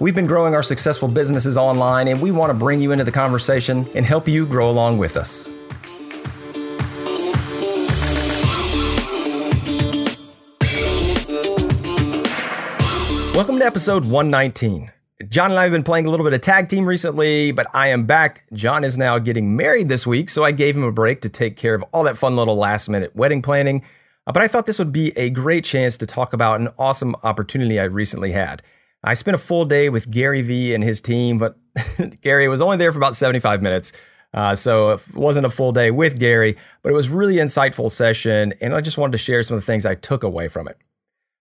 [0.00, 3.10] We've been growing our successful businesses online, and we want to bring you into the
[3.10, 5.48] conversation and help you grow along with us.
[13.34, 14.92] Welcome to episode 119.
[15.28, 17.88] John and I have been playing a little bit of tag team recently, but I
[17.88, 18.44] am back.
[18.52, 21.56] John is now getting married this week, so I gave him a break to take
[21.56, 23.82] care of all that fun little last minute wedding planning.
[24.28, 27.16] Uh, but I thought this would be a great chance to talk about an awesome
[27.24, 28.62] opportunity I recently had.
[29.04, 31.56] I spent a full day with Gary Vee and his team, but
[32.22, 33.92] Gary was only there for about 75 minutes.
[34.34, 38.52] Uh, so it wasn't a full day with Gary, but it was really insightful session,
[38.60, 40.76] and I just wanted to share some of the things I took away from it.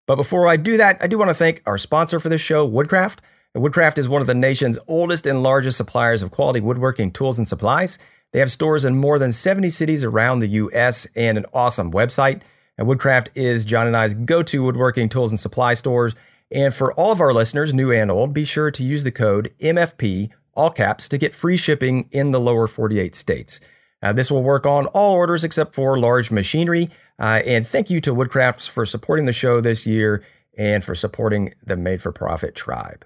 [0.05, 2.65] But before I do that, I do want to thank our sponsor for this show,
[2.65, 3.21] Woodcraft.
[3.53, 7.47] Woodcraft is one of the nation's oldest and largest suppliers of quality woodworking tools and
[7.47, 7.99] supplies.
[8.31, 11.07] They have stores in more than 70 cities around the U.S.
[11.15, 12.41] and an awesome website.
[12.77, 16.13] And Woodcraft is John and I's go to woodworking tools and supply stores.
[16.51, 19.53] And for all of our listeners, new and old, be sure to use the code
[19.61, 23.59] MFP, all caps, to get free shipping in the lower 48 states.
[24.01, 26.89] Uh, this will work on all orders except for large machinery.
[27.19, 30.23] Uh, and thank you to Woodcrafts for supporting the show this year
[30.57, 33.05] and for supporting the Made for Profit tribe.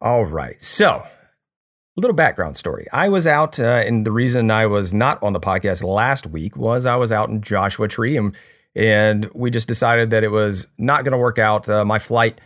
[0.00, 0.60] All right.
[0.62, 2.86] So, a little background story.
[2.92, 6.56] I was out, uh, and the reason I was not on the podcast last week
[6.56, 8.34] was I was out in Joshua Tree, and
[8.74, 11.68] and we just decided that it was not going to work out.
[11.68, 12.40] Uh, my flight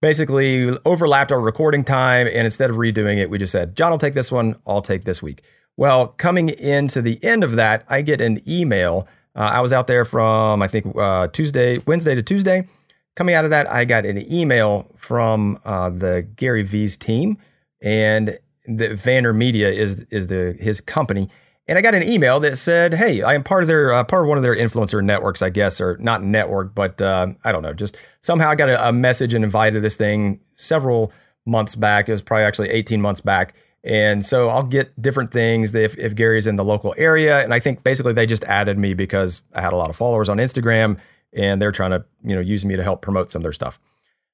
[0.00, 2.26] basically overlapped our recording time.
[2.26, 5.04] And instead of redoing it, we just said, John will take this one, I'll take
[5.04, 5.42] this week.
[5.76, 9.06] Well, coming into the end of that, I get an email.
[9.36, 12.66] Uh, I was out there from, I think, uh, Tuesday, Wednesday to Tuesday.
[13.14, 17.38] Coming out of that, I got an email from uh, the Gary Vee's team,
[17.82, 21.28] and the VaynerMedia is is the his company,
[21.68, 24.24] and I got an email that said, "Hey, I am part of their uh, part
[24.24, 27.62] of one of their influencer networks, I guess, or not network, but uh, I don't
[27.62, 27.74] know.
[27.74, 31.12] Just somehow I got a, a, message and invited this thing several
[31.44, 32.08] months back.
[32.08, 36.14] It was probably actually 18 months back, and so I'll get different things if if
[36.14, 39.60] Gary's in the local area, and I think basically they just added me because I
[39.60, 40.98] had a lot of followers on Instagram,
[41.34, 43.78] and they're trying to you know use me to help promote some of their stuff.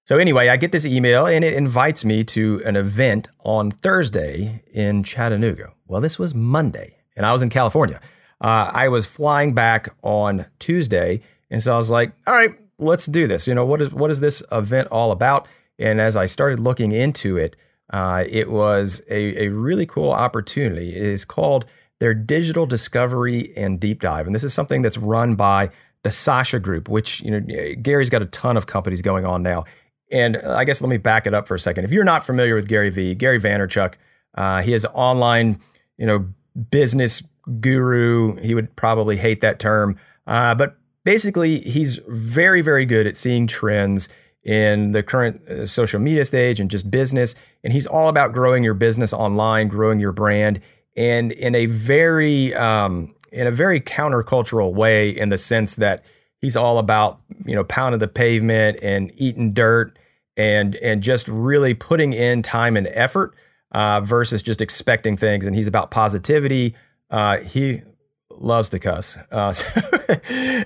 [0.04, 4.62] So anyway, I get this email and it invites me to an event on Thursday
[4.70, 5.72] in Chattanooga.
[5.86, 8.00] Well, this was Monday and I was in California.
[8.40, 11.20] Uh, I was flying back on Tuesday,
[11.50, 14.10] and so I was like, "All right, let's do this." You know, what is what
[14.10, 15.48] is this event all about?
[15.78, 17.56] And as I started looking into it,
[17.92, 20.94] uh, it was a, a really cool opportunity.
[20.94, 21.66] It is called
[22.00, 25.70] their Digital Discovery and Deep Dive, and this is something that's run by
[26.02, 29.64] the Sasha Group, which you know Gary's got a ton of companies going on now.
[30.12, 31.84] And I guess let me back it up for a second.
[31.84, 33.94] If you're not familiar with Gary Vee, Gary Vaynerchuk,
[34.36, 35.60] uh, he has online,
[35.96, 36.28] you know,
[36.70, 37.22] business
[37.60, 38.36] guru.
[38.36, 39.96] He would probably hate that term.
[40.26, 44.08] Uh, but basically, he's very, very good at seeing trends
[44.44, 47.34] in the current uh, social media stage and just business.
[47.62, 50.60] And he's all about growing your business online, growing your brand,
[50.96, 56.04] and in a very um, in a very countercultural way, in the sense that
[56.40, 59.98] he's all about you know pounding the pavement and eating dirt
[60.36, 63.34] and and just really putting in time and effort
[63.74, 65.46] uh, versus just expecting things.
[65.46, 66.74] And he's about positivity.
[67.10, 67.82] Uh, he
[68.30, 69.18] loves to cuss.
[69.30, 69.66] Uh, so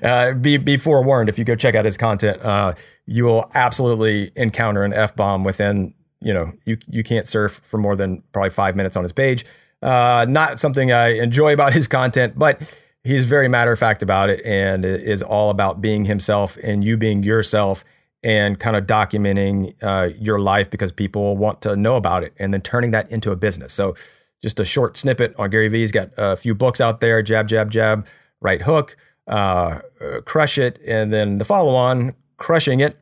[0.02, 2.74] uh, be, be forewarned if you go check out his content, uh,
[3.06, 5.94] you will absolutely encounter an f bomb within.
[6.20, 9.44] You know, you you can't surf for more than probably five minutes on his page.
[9.80, 12.60] Uh, not something I enjoy about his content, but
[13.04, 16.82] he's very matter of fact about it, and it is all about being himself and
[16.82, 17.84] you being yourself
[18.22, 22.52] and kind of documenting uh, your life because people want to know about it and
[22.52, 23.72] then turning that into a business.
[23.72, 23.94] So,
[24.40, 27.70] just a short snippet on Gary Vee's got a few books out there Jab, Jab,
[27.70, 28.06] Jab,
[28.40, 32.96] Right Hook, uh, uh, Crush It, and then the follow on, Crushing It.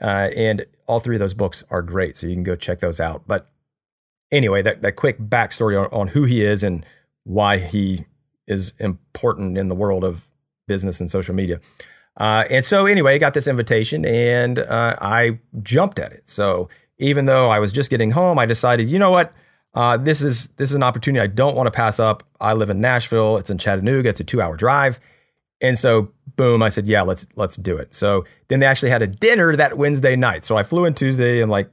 [0.00, 2.16] Uh, and all three of those books are great.
[2.16, 3.22] So, you can go check those out.
[3.26, 3.50] But
[4.30, 6.84] anyway, that, that quick backstory on, on who he is and
[7.24, 8.06] why he
[8.46, 10.28] is important in the world of
[10.68, 11.60] business and social media.
[12.16, 16.28] Uh, and so, anyway, I got this invitation and uh, I jumped at it.
[16.28, 16.68] So,
[16.98, 19.32] even though I was just getting home, I decided, you know what?
[19.74, 22.22] Uh, this is this is an opportunity I don't want to pass up.
[22.40, 23.36] I live in Nashville.
[23.36, 24.08] It's in Chattanooga.
[24.08, 24.98] It's a two hour drive.
[25.60, 27.94] And so, boom, I said, yeah, let's let's do it.
[27.94, 30.44] So then they actually had a dinner that Wednesday night.
[30.44, 31.70] So I flew in Tuesday and like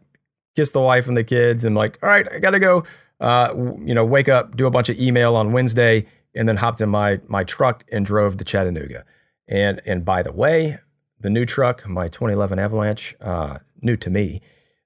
[0.57, 2.83] kissed the wife and the kids and like, all right, I gotta go
[3.23, 3.53] uh,
[3.83, 6.05] you know, wake up, do a bunch of email on Wednesday,
[6.35, 9.05] and then hopped in my my truck and drove to Chattanooga.
[9.47, 10.79] And and by the way,
[11.19, 14.41] the new truck, my 2011 Avalanche, uh, new to me.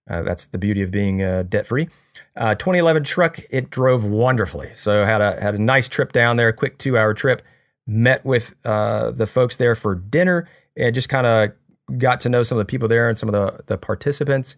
[0.10, 1.90] Uh, that's the beauty of being uh, debt free.
[2.36, 4.70] Uh, 2011 truck, it drove wonderfully.
[4.74, 7.42] So had a had a nice trip down there, quick two hour trip.
[7.86, 12.44] Met with uh, the folks there for dinner and just kind of got to know
[12.44, 14.56] some of the people there and some of the the participants.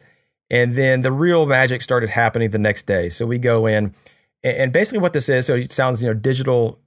[0.52, 3.10] And then the real magic started happening the next day.
[3.10, 3.94] So we go in,
[4.44, 6.80] and basically what this is, so it sounds you know digital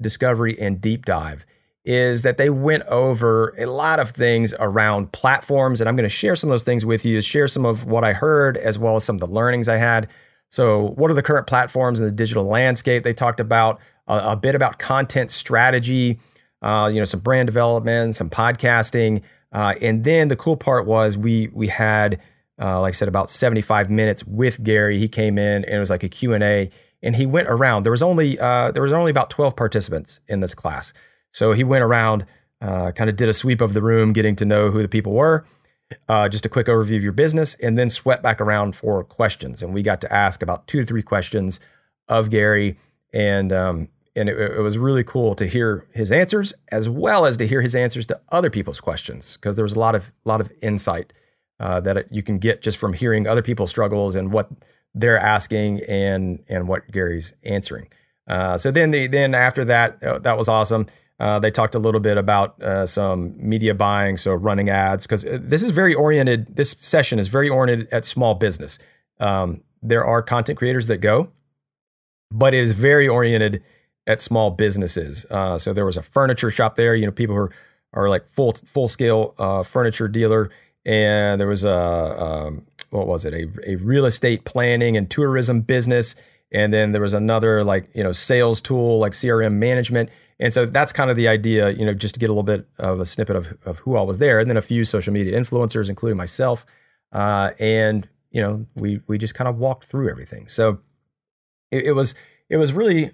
[0.00, 1.44] discovery and deep dive
[1.90, 5.80] is that they went over a lot of things around platforms.
[5.80, 8.04] And I'm going to share some of those things with you, share some of what
[8.04, 10.06] I heard, as well as some of the learnings I had.
[10.50, 13.02] So, what are the current platforms in the digital landscape?
[13.02, 16.20] They talked about a, a bit about content strategy,
[16.62, 19.22] uh, you know, some brand development, some podcasting.
[19.52, 22.20] Uh, and then the cool part was we we had,
[22.62, 25.00] uh, like I said, about 75 minutes with Gary.
[25.00, 26.70] He came in and it was like a Q&A
[27.02, 27.82] and he went around.
[27.82, 30.92] There was only uh, there was only about 12 participants in this class.
[31.32, 32.26] So he went around,
[32.60, 35.12] uh, kind of did a sweep of the room, getting to know who the people
[35.12, 35.44] were,
[36.08, 39.62] uh, just a quick overview of your business, and then swept back around for questions.
[39.62, 41.60] And we got to ask about two to three questions
[42.08, 42.78] of Gary,
[43.12, 47.36] and um, and it, it, was really cool to hear his answers as well as
[47.36, 50.40] to hear his answers to other people's questions because there was a lot of lot
[50.40, 51.12] of insight
[51.60, 54.50] uh, that you can get just from hearing other people's struggles and what
[54.94, 57.88] they're asking and and what Gary's answering.
[58.26, 60.86] Uh, so then the then after that uh, that was awesome.
[61.20, 65.22] Uh, they talked a little bit about uh, some media buying, so running ads, because
[65.24, 66.56] uh, this is very oriented.
[66.56, 68.78] This session is very oriented at small business.
[69.18, 71.30] Um, there are content creators that go,
[72.30, 73.62] but it is very oriented
[74.06, 75.26] at small businesses.
[75.30, 76.94] Uh, so there was a furniture shop there.
[76.94, 77.52] You know, people who are,
[77.92, 80.50] are like full full scale uh, furniture dealer,
[80.86, 83.34] and there was a um, what was it?
[83.34, 86.14] A, a real estate planning and tourism business,
[86.50, 90.08] and then there was another like you know sales tool like CRM management
[90.40, 92.66] and so that's kind of the idea, you know, just to get a little bit
[92.78, 95.38] of a snippet of, of who all was there, and then a few social media
[95.38, 96.64] influencers, including myself.
[97.12, 100.48] Uh, and you know, we we just kind of walked through everything.
[100.48, 100.78] So
[101.70, 102.14] it, it was
[102.48, 103.12] it was really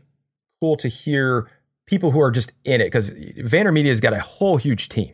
[0.60, 1.50] cool to hear
[1.86, 5.12] people who are just in it because VaynerMedia's got a whole huge team,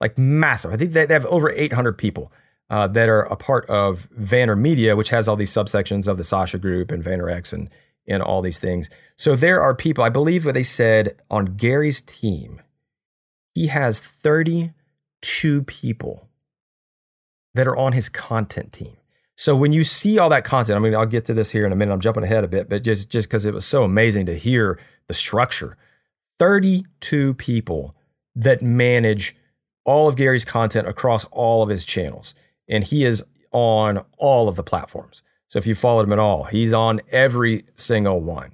[0.00, 0.72] like massive.
[0.72, 2.32] I think they, they have over 800 people
[2.68, 6.58] uh, that are a part of VaynerMedia, which has all these subsections of the Sasha
[6.58, 7.68] Group and VaynerX and
[8.06, 8.90] in all these things.
[9.16, 12.60] So there are people, I believe what they said on Gary's team,
[13.54, 16.28] he has 32 people
[17.54, 18.96] that are on his content team.
[19.36, 21.72] So when you see all that content, I mean, I'll get to this here in
[21.72, 21.92] a minute.
[21.92, 24.78] I'm jumping ahead a bit, but just just because it was so amazing to hear
[25.08, 25.76] the structure.
[26.38, 27.94] 32 people
[28.36, 29.36] that manage
[29.84, 32.34] all of Gary's content across all of his channels.
[32.68, 35.22] And he is on all of the platforms.
[35.48, 38.52] So if you followed him at all, he's on every single one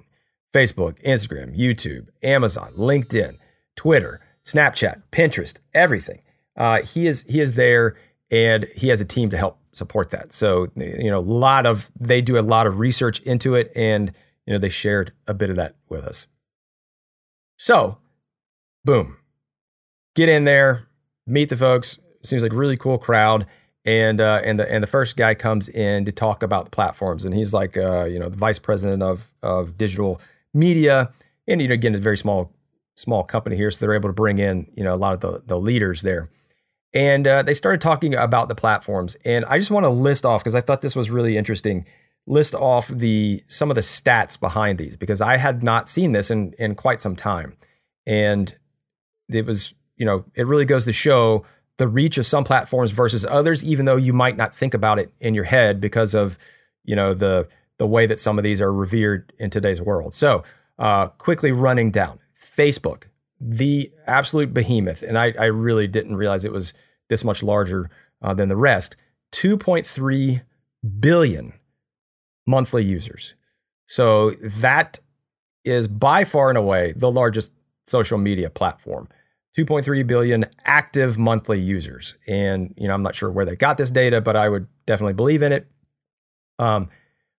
[0.53, 3.37] Facebook, Instagram, YouTube, Amazon, LinkedIn,
[3.75, 6.21] Twitter, Snapchat, Pinterest, everything.
[6.57, 7.95] Uh, he is he is there,
[8.29, 10.33] and he has a team to help support that.
[10.33, 14.11] So you know, a lot of they do a lot of research into it, and
[14.45, 16.27] you know they shared a bit of that with us.
[17.57, 17.99] So,
[18.83, 19.17] boom,
[20.15, 20.87] get in there,
[21.25, 21.99] meet the folks.
[22.23, 23.47] Seems like a really cool crowd
[23.85, 27.25] and uh, and the and the first guy comes in to talk about the platforms,
[27.25, 30.21] and he's like, uh, you know, the vice president of of digital
[30.53, 31.11] media,
[31.47, 32.51] and you know, again, it's a very small
[32.95, 35.41] small company here, so they're able to bring in you know a lot of the
[35.47, 36.29] the leaders there,
[36.93, 40.43] and uh, they started talking about the platforms, and I just want to list off
[40.43, 41.85] because I thought this was really interesting.
[42.27, 46.29] List off the some of the stats behind these because I had not seen this
[46.29, 47.57] in in quite some time,
[48.05, 48.55] and
[49.27, 51.45] it was you know it really goes to show
[51.81, 55.11] the reach of some platforms versus others, even though you might not think about it
[55.19, 56.37] in your head because of
[56.83, 57.47] you know the
[57.79, 60.13] the way that some of these are revered in today's world.
[60.13, 60.43] So,
[60.77, 63.05] uh, quickly running down Facebook,
[63.39, 66.75] the absolute behemoth, and I, I really didn't realize it was
[67.09, 67.89] this much larger
[68.21, 68.95] uh, than the rest.
[69.31, 70.43] 2.3
[70.99, 71.53] billion
[72.45, 73.33] monthly users.
[73.87, 74.99] So that
[75.65, 77.53] is by far and away the largest
[77.87, 79.07] social media platform.
[79.57, 82.15] 2.3 billion active monthly users.
[82.27, 85.13] And, you know, I'm not sure where they got this data, but I would definitely
[85.13, 85.67] believe in it.
[86.57, 86.89] Um,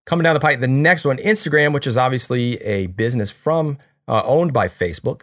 [0.04, 3.78] coming down the pipe, the next one, Instagram, which is obviously a business from
[4.08, 5.22] uh, owned by Facebook.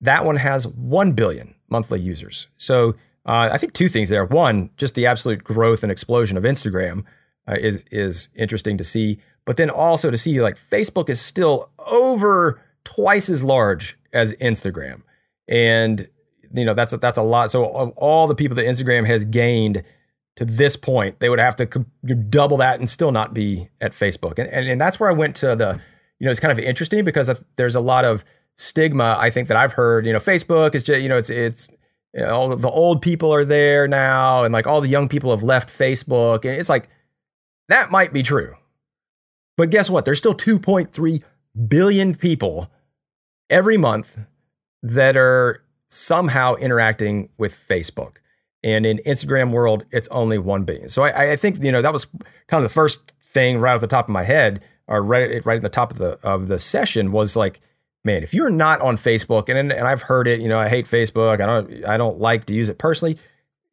[0.00, 2.48] That one has 1 billion monthly users.
[2.56, 2.90] So
[3.24, 4.24] uh, I think two things there.
[4.24, 7.04] One, just the absolute growth and explosion of Instagram
[7.48, 11.70] uh, is is interesting to see, but then also to see like Facebook is still
[11.78, 15.02] over twice as large as Instagram
[15.52, 16.08] and
[16.54, 17.50] you know that's a, that's a lot.
[17.50, 19.84] So all the people that Instagram has gained
[20.36, 21.66] to this point, they would have to
[22.30, 24.38] double that and still not be at Facebook.
[24.38, 25.78] And, and, and that's where I went to the,
[26.18, 28.24] you know, it's kind of interesting because there's a lot of
[28.56, 30.06] stigma I think that I've heard.
[30.06, 31.68] You know, Facebook is just, you know, it's it's
[32.14, 35.30] you know, all the old people are there now, and like all the young people
[35.30, 36.88] have left Facebook, and it's like
[37.68, 38.54] that might be true,
[39.56, 40.04] but guess what?
[40.04, 41.22] There's still 2.3
[41.68, 42.70] billion people
[43.50, 44.18] every month
[44.82, 48.16] that are somehow interacting with Facebook.
[48.64, 50.88] And in Instagram world, it's only 1 billion.
[50.88, 52.06] So I, I think, you know, that was
[52.46, 55.56] kind of the first thing right off the top of my head, or right, right
[55.56, 57.60] at the top of the, of the session was like,
[58.04, 60.86] man, if you're not on Facebook, and, and I've heard it, you know, I hate
[60.86, 61.40] Facebook.
[61.40, 63.16] I don't, I don't like to use it personally.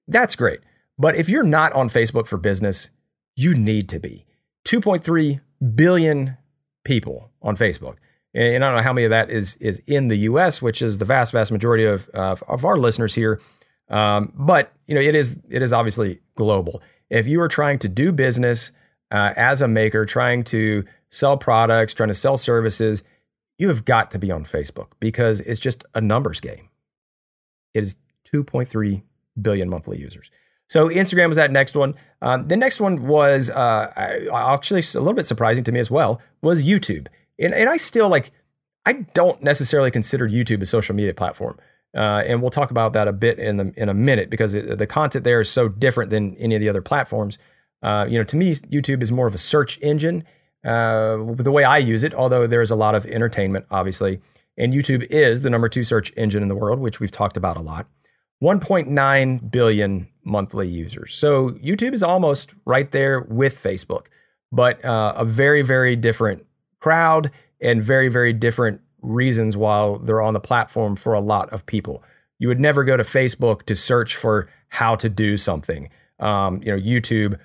[0.08, 0.60] That's great.
[0.98, 2.90] But if you're not on Facebook for business,
[3.36, 4.26] you need to be.
[4.66, 5.40] 2.3
[5.76, 6.38] billion
[6.84, 7.96] people on Facebook.
[8.34, 10.98] And I don't know how many of that is is in the U.S., which is
[11.00, 13.42] the vast, vast majority of of, of our listeners here.
[13.90, 16.82] Um, but you know, it is it is obviously global.
[17.10, 18.72] If you are trying to do business
[19.12, 23.04] uh, as a maker, trying to sell products, trying to sell services,
[23.58, 26.70] you have got to be on Facebook because it's just a numbers game.
[27.74, 27.96] It is
[28.32, 29.02] 2.3
[29.42, 30.30] billion monthly users.
[30.68, 31.96] So Instagram was that next one.
[32.22, 33.92] Um, the next one was uh,
[34.32, 36.22] actually a little bit surprising to me as well.
[36.42, 37.08] Was YouTube,
[37.40, 38.32] and, and I still like.
[38.86, 41.60] I don't necessarily consider YouTube a social media platform.
[41.96, 44.78] Uh, and we'll talk about that a bit in the, in a minute because it,
[44.78, 47.38] the content there is so different than any of the other platforms.
[47.82, 50.24] Uh, you know, to me, YouTube is more of a search engine.
[50.64, 54.22] Uh, the way I use it, although there's a lot of entertainment, obviously,
[54.58, 57.58] and YouTube is the number two search engine in the world, which we've talked about
[57.58, 57.88] a lot.
[58.44, 61.14] 1.9 billion monthly users.
[61.14, 64.08] So YouTube is almost right there with Facebook,
[64.52, 66.46] but uh, a very, very different
[66.80, 67.32] crowd
[67.62, 72.04] and very, very different reasons while they're on the platform for a lot of people.
[72.38, 75.90] You would never go to Facebook to search for how to do something.
[76.20, 77.40] Um, you know, YouTube,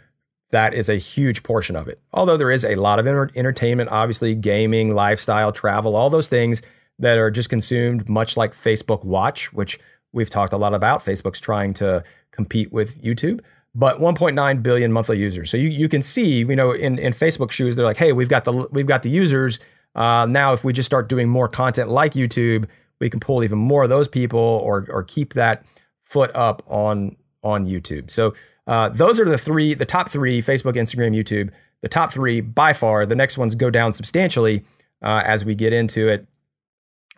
[0.50, 2.00] that is a huge portion of it.
[2.12, 6.62] Although there is a lot of entertainment, obviously, gaming, lifestyle, travel, all those things
[6.98, 9.80] that are just consumed, much like Facebook Watch, which
[10.12, 11.04] we've talked a lot about.
[11.04, 13.40] Facebook's trying to compete with YouTube,
[13.74, 15.50] but 1.9 billion monthly users.
[15.50, 18.28] So you, you can see, you know, in, in Facebook shoes, they're like, hey, we've
[18.28, 19.58] got the we've got the users
[19.94, 22.66] uh, now, if we just start doing more content like YouTube,
[23.00, 25.64] we can pull even more of those people or or keep that
[26.02, 28.10] foot up on on YouTube.
[28.10, 28.34] So
[28.66, 31.50] uh, those are the three, the top three: Facebook, Instagram, YouTube.
[31.82, 33.04] The top three by far.
[33.04, 34.64] The next ones go down substantially
[35.02, 36.26] uh, as we get into it.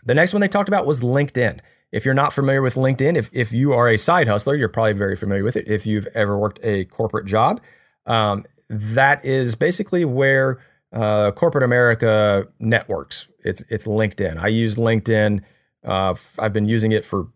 [0.04, 1.60] The next one they talked about was LinkedIn.
[1.92, 4.92] If you're not familiar with LinkedIn, if if you are a side hustler, you're probably
[4.92, 5.68] very familiar with it.
[5.68, 7.60] If you've ever worked a corporate job,
[8.06, 10.58] um, that is basically where
[10.92, 13.28] uh, corporate America networks.
[13.44, 14.38] It's it's LinkedIn.
[14.38, 15.42] I use LinkedIn.
[15.84, 17.28] Uh, I've been using it for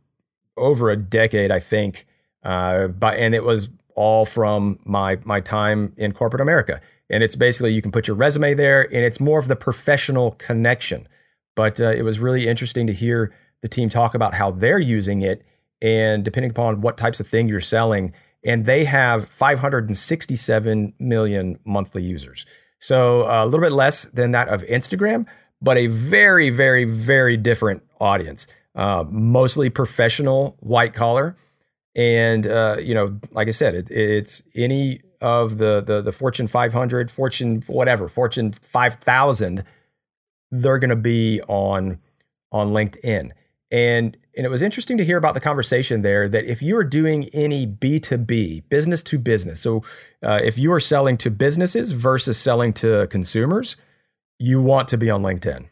[0.56, 2.06] over a decade, I think.
[2.42, 6.80] Uh, but and it was all from my my time in corporate America.
[7.08, 10.32] And it's basically you can put your resume there, and it's more of the professional
[10.32, 11.08] connection.
[11.56, 15.22] But uh, it was really interesting to hear the team talk about how they're using
[15.22, 15.42] it,
[15.82, 18.12] and depending upon what types of thing you're selling,
[18.44, 22.46] and they have 567 million monthly users.
[22.78, 25.26] So uh, a little bit less than that of Instagram,
[25.60, 28.46] but a very, very, very different audience.
[28.74, 31.36] Uh, mostly professional, white collar,
[31.94, 36.46] and uh, you know, like I said, it, it's any of the, the the Fortune
[36.46, 39.64] 500, Fortune whatever, Fortune 5000,
[40.50, 41.98] they're going to be on
[42.52, 43.32] on LinkedIn.
[43.70, 46.84] And and it was interesting to hear about the conversation there that if you are
[46.84, 49.82] doing any B2B, business to business, so
[50.22, 53.76] uh, if you are selling to businesses versus selling to consumers,
[54.38, 55.66] you want to be on LinkedIn.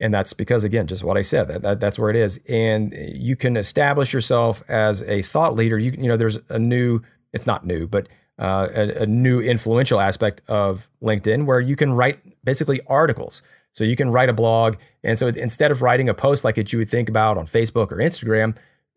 [0.00, 2.38] And that's because, again, just what I said, that, that, that's where it is.
[2.48, 5.78] And you can establish yourself as a thought leader.
[5.78, 7.00] You, you know, there's a new,
[7.32, 8.08] it's not new, but
[8.38, 13.42] uh, a, a new influential aspect of LinkedIn where you can write basically articles.
[13.72, 14.76] So you can write a blog.
[15.04, 17.92] And so instead of writing a post like it you would think about on Facebook
[17.92, 18.56] or Instagram,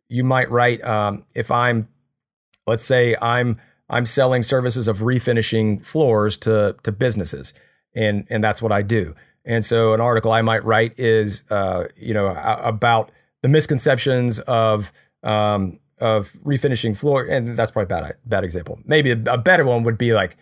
[0.09, 1.87] you might write um, if I'm,
[2.67, 3.59] let's say I'm
[3.91, 7.53] I'm selling services of refinishing floors to to businesses,
[7.93, 9.13] and and that's what I do.
[9.43, 13.11] And so an article I might write is uh, you know about
[13.41, 18.79] the misconceptions of um, of refinishing floor, and that's probably bad bad example.
[18.85, 20.37] Maybe a, better one would be like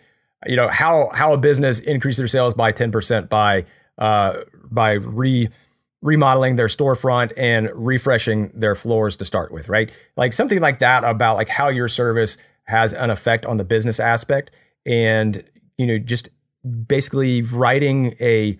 [0.46, 3.64] you know how how a business increase their sales by ten percent by
[3.98, 4.38] uh,
[4.70, 5.48] by re
[6.02, 9.92] remodeling their storefront and refreshing their floors to start with, right?
[10.16, 14.00] Like something like that about like how your service has an effect on the business
[14.00, 14.50] aspect
[14.86, 15.44] and
[15.76, 16.28] you know just
[16.86, 18.56] basically writing a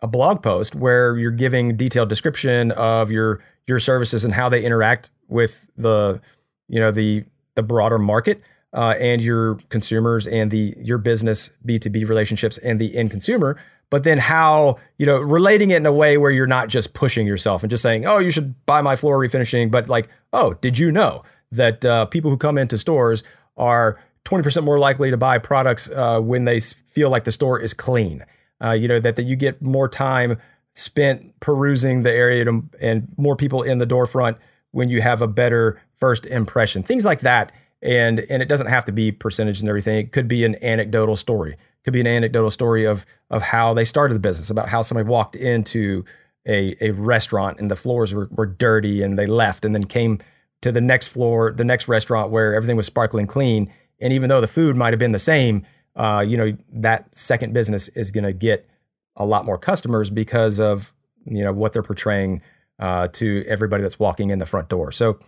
[0.00, 4.64] a blog post where you're giving detailed description of your your services and how they
[4.64, 6.20] interact with the
[6.68, 8.40] you know the the broader market
[8.72, 13.56] uh, and your consumers and the your business B2B relationships and the end consumer,
[13.90, 17.26] but then how, you know, relating it in a way where you're not just pushing
[17.26, 20.78] yourself and just saying, oh, you should buy my floor refinishing, but like, oh, did
[20.78, 23.24] you know that uh, people who come into stores
[23.56, 27.72] are 20% more likely to buy products uh, when they feel like the store is
[27.72, 28.24] clean?
[28.62, 30.38] Uh, you know, that, that you get more time
[30.74, 34.36] spent perusing the area to, and more people in the door front
[34.72, 36.82] when you have a better first impression.
[36.82, 37.52] Things like that
[37.82, 39.98] and and it doesn't have to be percentage and everything.
[39.98, 41.56] It could be an anecdotal story.
[41.84, 45.08] Could be an anecdotal story of of how they started the business, about how somebody
[45.08, 46.04] walked into
[46.46, 50.18] a a restaurant and the floors were, were dirty and they left and then came
[50.60, 53.72] to the next floor, the next restaurant where everything was sparkling clean.
[54.00, 57.52] And even though the food might have been the same, uh, you know, that second
[57.52, 58.68] business is going to get
[59.16, 60.92] a lot more customers because of
[61.26, 62.40] you know what they're portraying
[62.78, 64.92] uh, to everybody that's walking in the front door.
[64.92, 65.18] So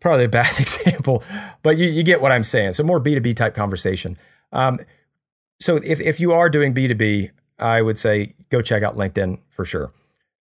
[0.00, 1.22] probably a bad example,
[1.62, 2.72] but you, you get what I'm saying.
[2.72, 4.16] So more B2B type conversation.
[4.52, 4.80] Um,
[5.60, 9.64] so if, if you are doing B2B, I would say go check out LinkedIn for
[9.64, 9.90] sure.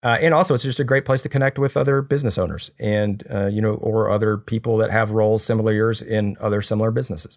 [0.02, 3.22] Uh, and also, it's just a great place to connect with other business owners and
[3.30, 6.90] uh, you know, or other people that have roles similar to yours in other similar
[6.90, 7.36] businesses.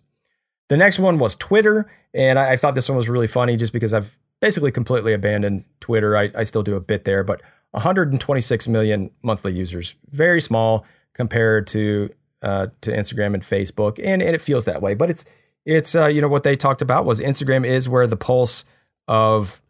[0.70, 3.74] The next one was Twitter, and I, I thought this one was really funny just
[3.74, 6.16] because I've basically completely abandoned Twitter.
[6.16, 11.68] I, I still do a bit there, but 126 million monthly users, very small compared
[11.68, 12.10] to
[12.42, 14.94] uh, to Instagram and Facebook, and and it feels that way.
[14.94, 15.26] But it's
[15.66, 18.66] it's uh, you know what they talked about was Instagram is where the pulse
[19.08, 19.62] of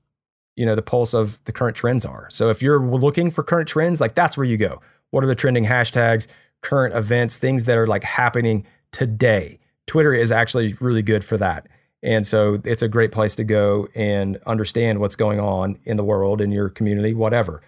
[0.56, 2.28] you know the pulse of the current trends are.
[2.30, 4.82] So if you're looking for current trends, like that's where you go.
[5.12, 6.28] What are the trending hashtags,
[6.62, 9.60] current events, things that are like happening today?
[9.86, 11.68] Twitter is actually really good for that.
[12.02, 16.04] And so it's a great place to go and understand what's going on in the
[16.04, 17.62] world, in your community, whatever.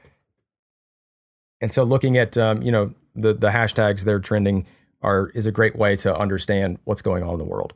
[1.62, 4.66] And so looking at um, you know the the hashtags they're trending
[5.02, 7.74] are is a great way to understand what's going on in the world.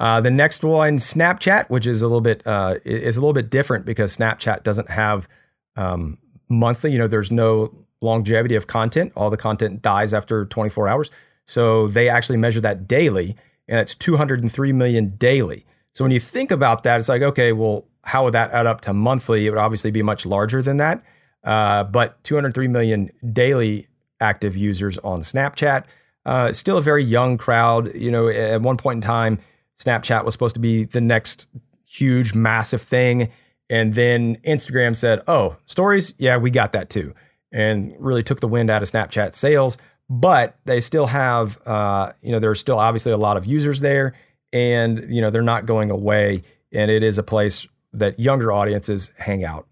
[0.00, 3.50] Uh, the next one, Snapchat, which is a little bit uh, is a little bit
[3.50, 5.28] different because Snapchat doesn't have
[5.76, 6.16] um,
[6.48, 6.90] monthly.
[6.90, 9.12] You know, there's no longevity of content.
[9.14, 11.10] All the content dies after 24 hours.
[11.44, 13.36] So they actually measure that daily,
[13.68, 15.66] and it's 203 million daily.
[15.92, 18.80] So when you think about that, it's like, okay, well, how would that add up
[18.82, 19.46] to monthly?
[19.46, 21.02] It would obviously be much larger than that.
[21.44, 25.84] Uh, but 203 million daily active users on Snapchat.
[26.24, 27.94] Uh, still a very young crowd.
[27.94, 29.40] You know, at one point in time,
[29.80, 31.48] Snapchat was supposed to be the next
[31.86, 33.30] huge, massive thing.
[33.68, 36.12] And then Instagram said, oh, stories?
[36.18, 37.14] Yeah, we got that too.
[37.52, 39.78] And really took the wind out of Snapchat sails.
[40.08, 44.14] But they still have, uh, you know, there's still obviously a lot of users there.
[44.52, 46.42] And, you know, they're not going away.
[46.72, 49.66] And it is a place that younger audiences hang out.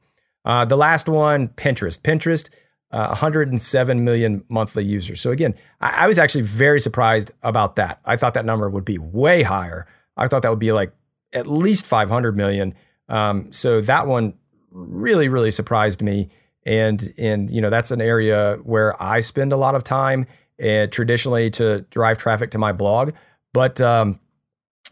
[0.44, 2.00] Uh, the last one, Pinterest.
[2.00, 2.48] Pinterest,
[2.90, 5.20] uh, 107 million monthly users.
[5.20, 8.00] So again, I, I, was actually very surprised about that.
[8.04, 9.86] I thought that number would be way higher.
[10.18, 10.92] I thought that would be like
[11.32, 12.74] at least 500 million.
[13.08, 14.34] Um, so that one
[14.70, 16.28] really, really surprised me.
[16.66, 20.26] And and you know that's an area where I spend a lot of time
[20.58, 23.12] and traditionally to drive traffic to my blog.
[23.54, 24.20] But um,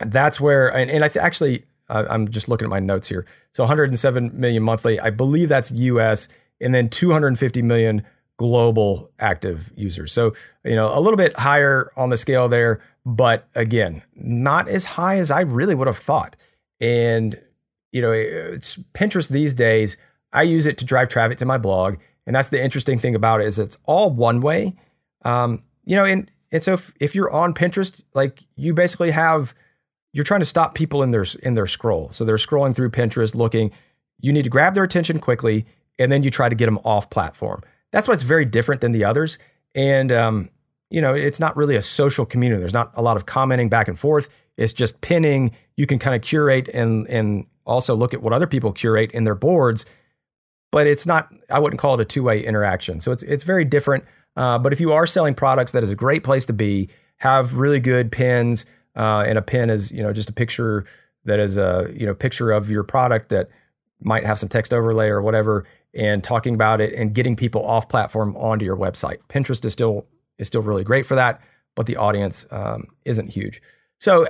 [0.01, 3.27] that's where and, and I th- actually uh, I'm just looking at my notes here.
[3.53, 4.99] So 107 million monthly.
[4.99, 6.29] I believe that's US
[6.61, 8.03] and then 250 million
[8.39, 10.13] global active users.
[10.13, 10.35] So,
[10.65, 15.17] you know, a little bit higher on the scale there, but again, not as high
[15.17, 16.35] as I really would have thought.
[16.81, 17.41] And,
[17.93, 19.97] you know, it's Pinterest these days,
[20.33, 21.99] I use it to drive traffic to my blog.
[22.27, 24.75] And that's the interesting thing about it is it's all one way.
[25.25, 29.55] Um, you know, and, and so if, if you're on Pinterest, like you basically have,
[30.13, 32.11] you're trying to stop people in their, in their scroll.
[32.11, 33.71] So they're scrolling through Pinterest looking,
[34.19, 35.65] you need to grab their attention quickly
[35.97, 37.63] and then you try to get them off platform.
[37.93, 39.39] That's what's very different than the others.
[39.77, 40.51] And, um,
[40.91, 42.61] you know, it's not really a social community.
[42.61, 44.29] There's not a lot of commenting back and forth.
[44.57, 45.53] It's just pinning.
[45.77, 49.25] You can kind of curate and, and also look at what other people curate in
[49.25, 49.85] their boards,
[50.71, 53.01] but it's not, I wouldn't call it a two way interaction.
[53.01, 54.05] So it's, it's very different.
[54.37, 56.89] Uh, but if you are selling products, that is a great place to be.
[57.19, 60.85] Have really good pins, uh, and a pin is, you know, just a picture
[61.25, 63.49] that is a, you know, picture of your product that
[64.01, 67.89] might have some text overlay or whatever and talking about it and getting people off
[67.89, 69.17] platform onto your website.
[69.31, 70.07] Pinterest is still
[70.39, 71.41] is still really great for that,
[71.75, 73.63] but the audience um, isn't huge.
[73.99, 74.27] So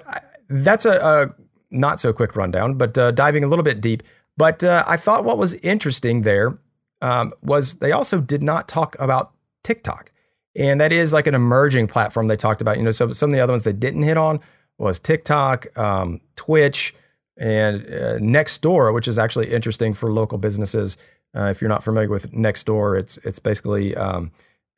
[0.48, 1.34] that's a, a,
[1.70, 4.02] not so quick rundown, but uh, diving a little bit deep.
[4.36, 6.58] But uh, I thought what was interesting there
[7.00, 9.32] um, was they also did not talk about
[9.64, 10.12] TikTok,
[10.54, 12.76] and that is like an emerging platform they talked about.
[12.76, 14.40] You know, so some of the other ones they didn't hit on
[14.78, 16.94] was TikTok, um, Twitch,
[17.38, 20.96] and uh, Nextdoor, which is actually interesting for local businesses
[21.36, 24.30] uh, if you're not familiar with Nextdoor, it's it's basically um,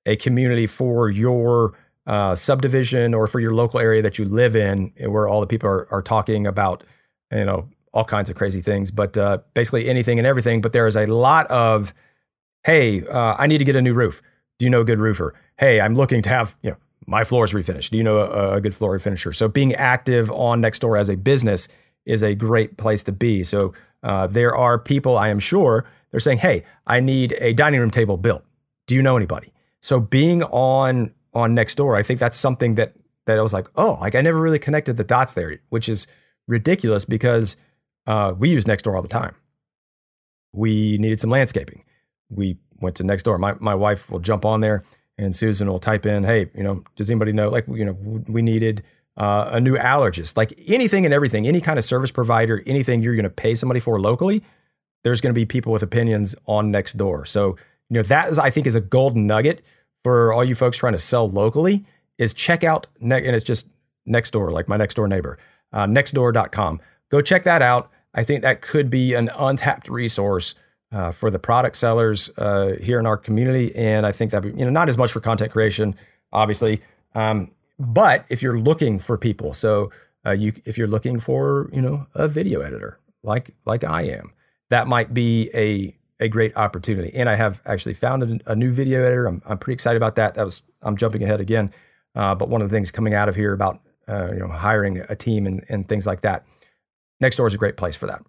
[0.09, 4.93] a community for your uh, subdivision or for your local area that you live in,
[5.07, 6.83] where all the people are, are talking about,
[7.31, 10.61] you know, all kinds of crazy things, but uh, basically anything and everything.
[10.61, 11.93] But there is a lot of,
[12.65, 14.23] hey, uh, I need to get a new roof.
[14.59, 15.35] Do you know a good roofer?
[15.59, 17.91] Hey, I'm looking to have, you know, my floors refinished.
[17.91, 19.35] Do you know a, a good floor refinisher?
[19.35, 21.69] So being active on Nextdoor as a business
[22.05, 23.45] is a great place to be.
[23.45, 27.81] So uh, there are people, I am sure, they're saying, hey, I need a dining
[27.81, 28.45] room table built.
[28.87, 29.53] Do you know anybody?
[29.83, 32.95] So being on on Nextdoor, I think that's something that
[33.27, 36.07] that I was like, oh, like I never really connected the dots there, which is
[36.47, 37.57] ridiculous because
[38.07, 39.35] uh, we use Nextdoor all the time.
[40.53, 41.85] We needed some landscaping.
[42.31, 43.39] We went to Nextdoor.
[43.39, 44.85] My my wife will jump on there
[45.19, 47.49] and Susan will type in, hey, you know, does anybody know?
[47.49, 47.97] Like, you know,
[48.29, 48.83] we needed
[49.17, 53.17] uh, a new allergist, like anything and everything, any kind of service provider, anything you're
[53.17, 54.43] going to pay somebody for locally.
[55.03, 57.27] There's going to be people with opinions on Nextdoor.
[57.27, 57.57] So,
[57.91, 59.63] you know, that is, I think, is a golden nugget
[60.05, 61.85] for all you folks trying to sell locally.
[62.19, 63.69] Is check out and it's just
[64.05, 65.39] next door, like my next door neighbor,
[65.73, 66.81] uh, nextdoor.com.
[67.11, 67.91] Go check that out.
[68.15, 70.55] I think that could be an untapped resource
[70.91, 73.75] uh, for the product sellers uh, here in our community.
[73.77, 75.95] And I think that, you know, not as much for content creation,
[76.33, 76.81] obviously.
[77.15, 79.91] Um, but if you're looking for people, so
[80.27, 84.33] uh, you, if you're looking for, you know, a video editor like, like I am,
[84.71, 87.15] that might be a, a great opportunity.
[87.15, 89.27] And I have actually found a, new video editor.
[89.27, 90.35] I'm, I'm pretty excited about that.
[90.35, 91.73] That was, I'm jumping ahead again.
[92.15, 94.99] Uh, but one of the things coming out of here about, uh, you know, hiring
[95.09, 96.45] a team and, and things like that,
[97.23, 98.23] Nextdoor is a great place for that.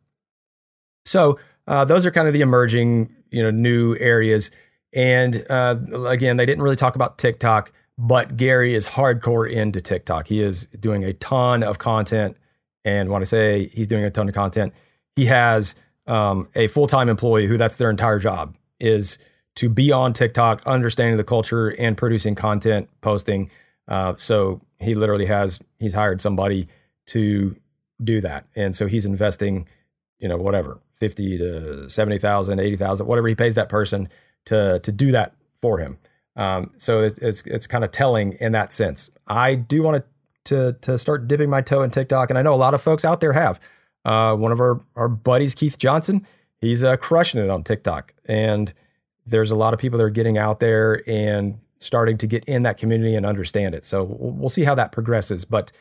[1.06, 4.52] So uh, those are kind of the emerging, you know, new areas.
[4.94, 10.28] And uh, again, they didn't really talk about TikTok, but Gary is hardcore into TikTok.
[10.28, 12.38] He is doing a ton of content.
[12.86, 14.74] And when I say he's doing a ton of content,
[15.16, 15.76] he has
[16.10, 19.18] um, a full time employee who that's their entire job is
[19.56, 23.50] to be on TikTok, understanding the culture and producing content, posting.
[23.88, 26.68] Uh, so he literally has he's hired somebody
[27.08, 27.56] to
[28.04, 29.68] do that, and so he's investing,
[30.20, 34.10] you know, whatever 50 to 70,000, 80,000, whatever he pays that person
[34.46, 35.98] to, to do that for him.
[36.36, 39.10] Um, so it's, it's, it's kind of telling in that sense.
[39.28, 40.04] I do want to
[40.46, 42.30] to, to start dipping my toe in TikTok.
[42.30, 43.60] And I know a lot of folks out there have,
[44.06, 46.26] uh, one of our, our buddies, Keith Johnson,
[46.62, 48.14] he's uh, crushing it on TikTok.
[48.26, 48.74] And
[49.26, 52.64] there's a lot of people that are getting out there and starting to get in
[52.64, 53.86] that community and understand it.
[53.86, 55.46] So we'll see how that progresses.
[55.46, 55.72] But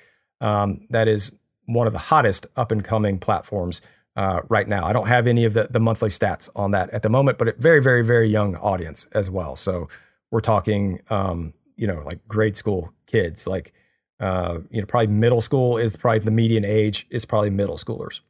[0.40, 1.33] um, that is
[1.66, 3.81] one of the hottest up and coming platforms
[4.16, 4.87] uh, right now.
[4.87, 7.48] I don't have any of the, the monthly stats on that at the moment, but
[7.48, 9.57] a very, very, very young audience as well.
[9.57, 9.88] So
[10.31, 13.72] we're talking, um, you know, like grade school kids, like,
[14.20, 18.20] uh, you know, probably middle school is probably the median age is probably middle schoolers.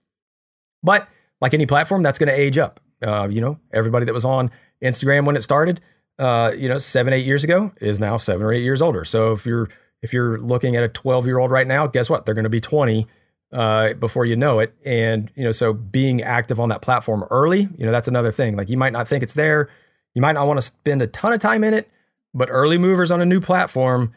[0.83, 1.09] But
[1.40, 2.81] like any platform, that's going to age up.
[3.03, 4.51] Uh, you know, everybody that was on
[4.83, 5.81] Instagram when it started,
[6.18, 9.05] uh, you know, seven, eight years ago is now seven or eight years older.
[9.05, 9.68] So if you're
[10.03, 12.24] if you're looking at a 12 year old right now, guess what?
[12.24, 13.07] They're going to be 20
[13.53, 14.74] uh, before you know it.
[14.85, 18.57] And, you know, so being active on that platform early, you know, that's another thing.
[18.57, 19.68] Like you might not think it's there.
[20.14, 21.88] You might not want to spend a ton of time in it,
[22.35, 24.12] but early movers on a new platform,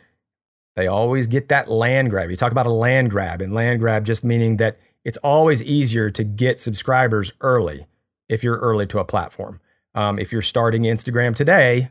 [0.81, 2.31] they always get that land grab.
[2.31, 6.09] You talk about a land grab, and land grab just meaning that it's always easier
[6.09, 7.85] to get subscribers early
[8.27, 9.59] if you're early to a platform.
[9.93, 11.89] Um, if you're starting Instagram today,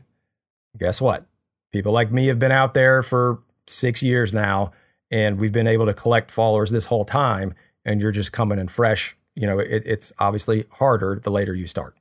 [0.77, 1.25] guess what?
[1.71, 4.71] People like me have been out there for six years now
[5.09, 7.53] and we've been able to collect followers this whole time
[7.85, 11.67] and you're just coming in fresh you know it, it's obviously harder the later you
[11.67, 11.95] start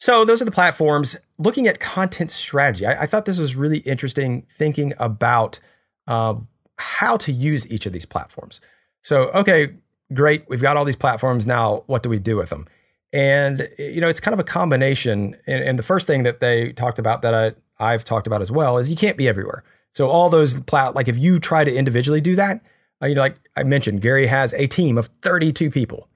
[0.00, 1.16] so those are the platforms.
[1.38, 5.60] Looking at content strategy i, I thought this was really interesting thinking about
[6.06, 6.34] uh,
[6.76, 8.60] how to use each of these platforms.
[9.02, 9.74] So okay
[10.12, 12.66] great we've got all these platforms now what do we do with them?
[13.12, 16.72] And you know it's kind of a combination and, and the first thing that they
[16.72, 19.62] talked about that I, i've talked about as well is you can't be everywhere.
[19.92, 22.62] So all those plat like if you try to individually do that,
[23.02, 26.08] uh, you know, like I mentioned, Gary has a team of 32 people.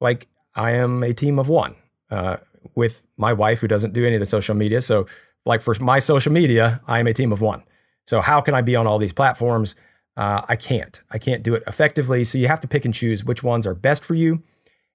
[0.00, 1.76] Like I am a team of one
[2.10, 2.36] uh,
[2.74, 4.80] with my wife who doesn't do any of the social media.
[4.80, 5.06] So
[5.44, 7.62] like for my social media, I am a team of one.
[8.06, 9.74] So how can I be on all these platforms?
[10.16, 11.00] Uh, I can't.
[11.10, 12.24] I can't do it effectively.
[12.24, 14.42] So you have to pick and choose which ones are best for you,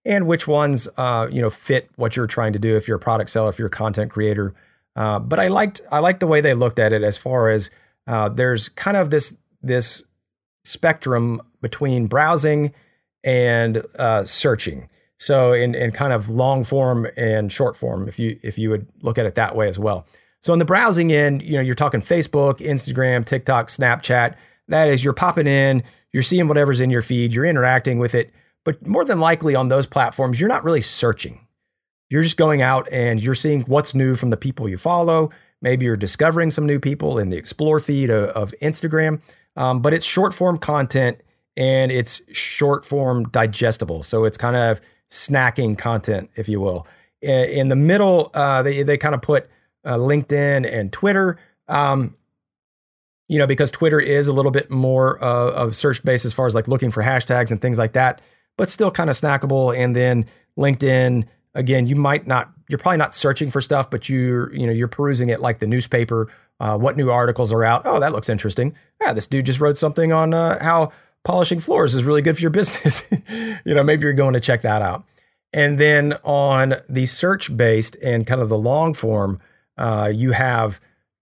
[0.03, 2.75] and which ones uh, you know fit what you're trying to do.
[2.75, 4.55] If you're a product seller, if you're a content creator.
[4.95, 7.69] Uh, but I liked I liked the way they looked at it as far as
[8.07, 10.03] uh, there's kind of this this
[10.63, 12.73] spectrum between browsing
[13.23, 14.89] and uh, searching.
[15.21, 18.87] So in, in kind of long form and short form, if you if you would
[19.01, 20.05] look at it that way as well.
[20.39, 24.35] So on the browsing end, you know, you're talking Facebook, Instagram, TikTok, Snapchat.
[24.67, 28.33] That is, you're popping in, you're seeing whatever's in your feed, you're interacting with it.
[28.63, 31.45] But more than likely on those platforms, you're not really searching.
[32.09, 35.31] You're just going out and you're seeing what's new from the people you follow
[35.61, 39.21] Maybe you're discovering some new people in the explore feed of, of Instagram.
[39.55, 41.19] Um, but it's short form content
[41.55, 44.01] and it's short form digestible.
[44.03, 46.87] So it's kind of snacking content, if you will.
[47.21, 49.47] In, the middle, uh, they, they kind of put
[49.85, 51.37] uh, LinkedIn and Twitter.
[51.67, 52.15] Um,
[53.27, 56.55] you know, because Twitter is a little bit more of search based as far as
[56.55, 58.21] like looking for hashtags and things like that,
[58.57, 59.77] but still kind of snackable.
[59.77, 60.25] And then
[60.57, 64.73] LinkedIn, again, you might not, you're probably not searching for stuff, but you're, you know,
[64.73, 66.29] you're perusing it like the newspaper.
[66.59, 67.83] Uh, what new articles are out?
[67.85, 68.75] Oh, that looks interesting.
[69.01, 70.91] Yeah, this dude just wrote something on uh, how
[71.23, 73.07] polishing floors is really good for your business.
[73.65, 75.03] you know, maybe you're going to check that out.
[75.53, 79.39] And then on the search based and kind of the long form,
[79.77, 80.79] uh, you have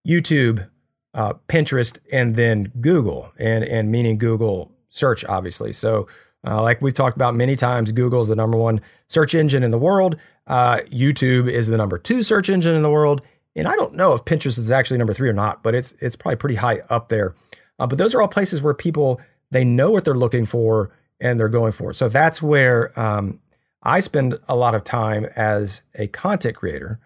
[0.08, 0.68] YouTube,
[1.14, 5.74] uh, Pinterest, and then Google, and and meaning Google search, obviously.
[5.74, 6.08] So,
[6.46, 9.72] uh, like we've talked about many times, Google is the number one search engine in
[9.72, 10.18] the world.
[10.46, 14.14] Uh, YouTube is the number two search engine in the world, and I don't know
[14.14, 17.10] if Pinterest is actually number three or not, but it's it's probably pretty high up
[17.10, 17.34] there.
[17.80, 19.20] Uh, but those are all places where people
[19.52, 21.96] they know what they're looking for and they're going for it.
[21.96, 23.40] So that's where um,
[23.84, 27.00] I spend a lot of time as a content creator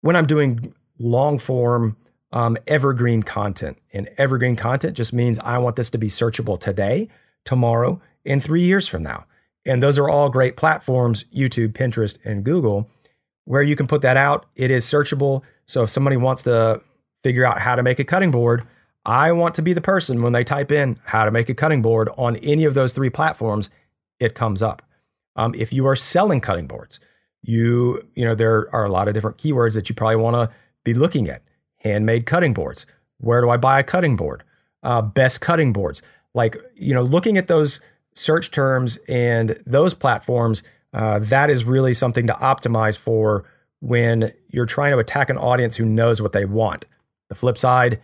[0.00, 1.96] when I'm doing long form
[2.32, 3.78] um, evergreen content.
[3.92, 7.08] And evergreen content just means I want this to be searchable today,
[7.44, 9.26] tomorrow, and three years from now.
[9.64, 12.88] And those are all great platforms YouTube, Pinterest, and Google
[13.44, 14.46] where you can put that out.
[14.56, 15.42] It is searchable.
[15.66, 16.80] So if somebody wants to
[17.22, 18.66] figure out how to make a cutting board,
[19.04, 21.82] I want to be the person when they type in how to make a cutting
[21.82, 23.70] board on any of those three platforms,
[24.20, 24.82] it comes up.
[25.34, 27.00] Um, if you are selling cutting boards,
[27.42, 30.54] you you know there are a lot of different keywords that you probably want to
[30.84, 31.42] be looking at
[31.78, 32.86] handmade cutting boards.
[33.18, 34.44] Where do I buy a cutting board?
[34.82, 36.02] Uh, best cutting boards.
[36.34, 37.80] Like, you know, looking at those
[38.14, 40.62] search terms and those platforms,
[40.92, 43.44] uh, that is really something to optimize for
[43.80, 46.84] when you're trying to attack an audience who knows what they want.
[47.28, 48.00] The flip side,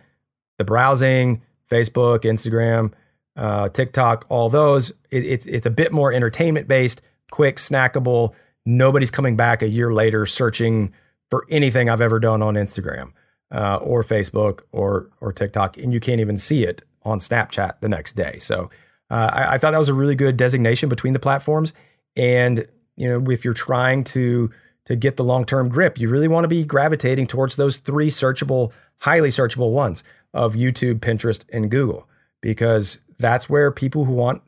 [0.59, 1.41] the browsing,
[1.71, 2.93] Facebook, Instagram,
[3.35, 8.33] uh, TikTok, all those, it, it's it's a bit more entertainment based, quick, snackable.
[8.65, 10.93] Nobody's coming back a year later searching
[11.31, 13.13] for anything I've ever done on Instagram
[13.51, 17.89] uh, or Facebook or or TikTok, and you can't even see it on Snapchat the
[17.89, 18.37] next day.
[18.39, 18.69] So
[19.09, 21.73] uh, I, I, thought that was a really good designation between the platforms.
[22.17, 22.67] And
[22.97, 24.51] you know, if you're trying to
[24.85, 28.09] to get the long term grip, you really want to be gravitating towards those three
[28.09, 32.07] searchable, highly searchable ones of YouTube, Pinterest, and Google,
[32.41, 34.41] because that's where people who want,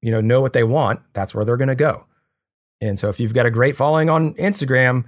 [0.00, 1.00] you know, know what they want.
[1.12, 2.06] That's where they're going to go.
[2.80, 5.04] And so if you've got a great following on Instagram,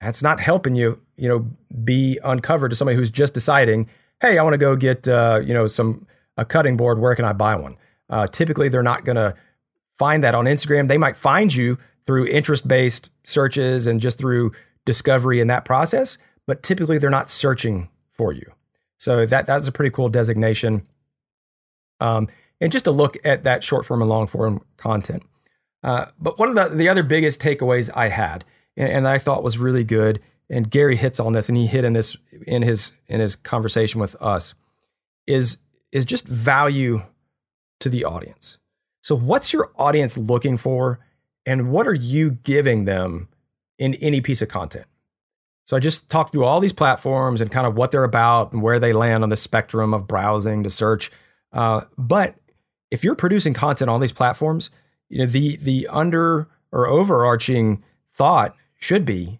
[0.00, 1.46] that's not helping you, you know,
[1.84, 3.88] be uncovered to somebody who's just deciding,
[4.20, 6.98] hey, I want to go get, uh, you know, some a cutting board.
[6.98, 7.76] Where can I buy one?
[8.08, 9.34] Uh, typically, they're not going to
[9.98, 10.88] find that on Instagram.
[10.88, 14.52] They might find you through interest based searches and just through
[14.86, 18.50] discovery in that process, but typically they're not searching for you.
[19.00, 20.86] So that that's a pretty cool designation.
[22.00, 22.28] Um,
[22.60, 25.22] and just to look at that short form and long form content.
[25.82, 28.44] Uh, but one of the, the other biggest takeaways I had
[28.76, 30.20] and, and I thought was really good.
[30.50, 34.00] And Gary hits on this, and he hit in this in his in his conversation
[34.00, 34.54] with us,
[35.26, 35.58] is
[35.92, 37.02] is just value
[37.78, 38.58] to the audience.
[39.00, 40.98] So, what's your audience looking for,
[41.46, 43.28] and what are you giving them
[43.78, 44.86] in any piece of content?
[45.70, 48.60] So, I just talked through all these platforms and kind of what they're about and
[48.60, 51.12] where they land on the spectrum of browsing to search.
[51.52, 52.34] Uh, but
[52.90, 54.70] if you're producing content on these platforms,
[55.08, 59.38] you know the the under or overarching thought should be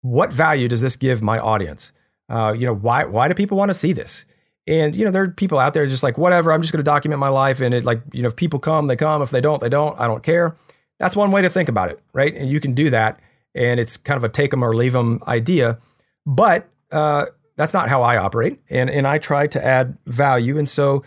[0.00, 1.92] what value does this give my audience?
[2.30, 4.24] Uh, you know, why why do people want to see this?
[4.66, 6.50] And you know, there are people out there just like whatever.
[6.50, 8.86] I'm just going to document my life, and it like you know, if people come,
[8.86, 9.22] they come.
[9.22, 9.98] If they don't, they don't.
[10.00, 10.56] I don't care.
[10.98, 12.34] That's one way to think about it, right?
[12.34, 13.20] And you can do that,
[13.56, 15.78] and it's kind of a take them or leave them idea.
[16.24, 20.68] But uh, that's not how I operate, and and I try to add value, and
[20.68, 21.02] so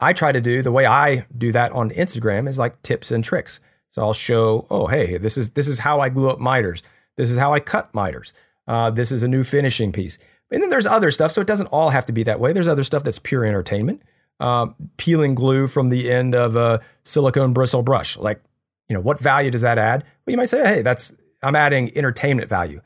[0.00, 3.24] I try to do the way I do that on Instagram is like tips and
[3.24, 3.60] tricks.
[3.88, 6.82] So I'll show, oh, hey, this is this is how I glue up miters.
[7.16, 8.32] This is how I cut miters.
[8.66, 10.18] Uh, this is a new finishing piece.
[10.50, 11.32] And then there's other stuff.
[11.32, 12.52] So it doesn't all have to be that way.
[12.52, 14.02] There's other stuff that's pure entertainment.
[14.40, 18.16] Uh, peeling glue from the end of a silicone bristle brush.
[18.16, 18.42] Like,
[18.88, 20.02] you know, what value does that add?
[20.02, 22.80] Well, you might say, hey, that's I'm adding entertainment value.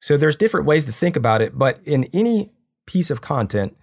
[0.00, 1.56] So there's different ways to think about it.
[1.56, 2.52] But in any
[2.86, 3.76] piece of content,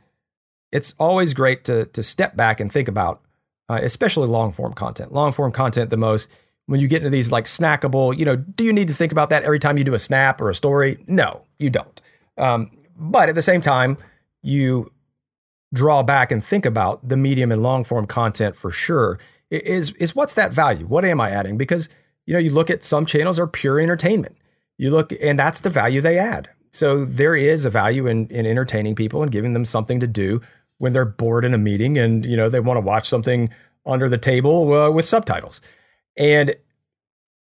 [0.72, 3.22] it's always great to to step back and think about,
[3.70, 5.14] uh, especially long form content.
[5.14, 6.30] Long form content, the most
[6.70, 9.32] when you get into these like snackable, you know, do you need to think about
[9.32, 11.04] that every time you do a snap or a story?
[11.08, 12.00] No, you don't.
[12.38, 13.98] Um, but at the same time,
[14.44, 14.92] you
[15.74, 19.18] draw back and think about the medium and long form content for sure.
[19.50, 20.86] Is is what's that value?
[20.86, 21.58] What am I adding?
[21.58, 21.90] Because
[22.30, 24.38] you know, you look at some channels are pure entertainment.
[24.78, 26.48] You look, and that's the value they add.
[26.70, 30.40] so there is a value in, in entertaining people and giving them something to do
[30.78, 33.50] when they're bored in a meeting and you know they want to watch something
[33.84, 35.60] under the table uh, with subtitles.
[36.18, 36.56] And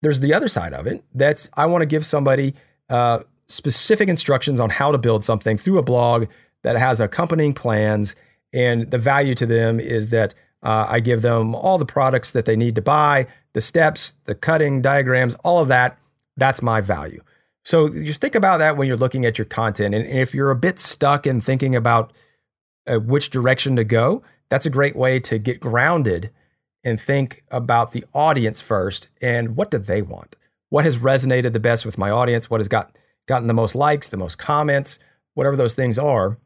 [0.02, 1.02] there's the other side of it.
[1.12, 2.54] That's I want to give somebody
[2.88, 6.26] uh, specific instructions on how to build something through a blog
[6.62, 8.14] that has accompanying plans.
[8.52, 12.44] And the value to them is that uh, I give them all the products that
[12.44, 15.96] they need to buy, the steps, the cutting diagrams, all of that.
[16.36, 17.22] That's my value.
[17.64, 19.94] So just think about that when you're looking at your content.
[19.94, 22.12] And if you're a bit stuck in thinking about
[22.86, 26.28] uh, which direction to go, that's a great way to get grounded
[26.84, 30.36] and think about the audience first and what do they want?
[30.68, 32.50] What has resonated the best with my audience?
[32.50, 32.94] What has got
[33.26, 34.98] gotten the most likes, the most comments,
[35.32, 36.36] whatever those things are.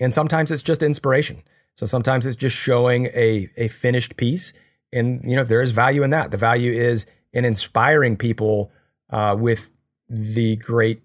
[0.00, 1.42] And sometimes it's just inspiration.
[1.74, 4.54] So sometimes it's just showing a, a finished piece.
[4.92, 6.30] And, you know, there is value in that.
[6.30, 8.70] The value is in inspiring people
[9.10, 9.70] uh, with
[10.08, 11.02] the great,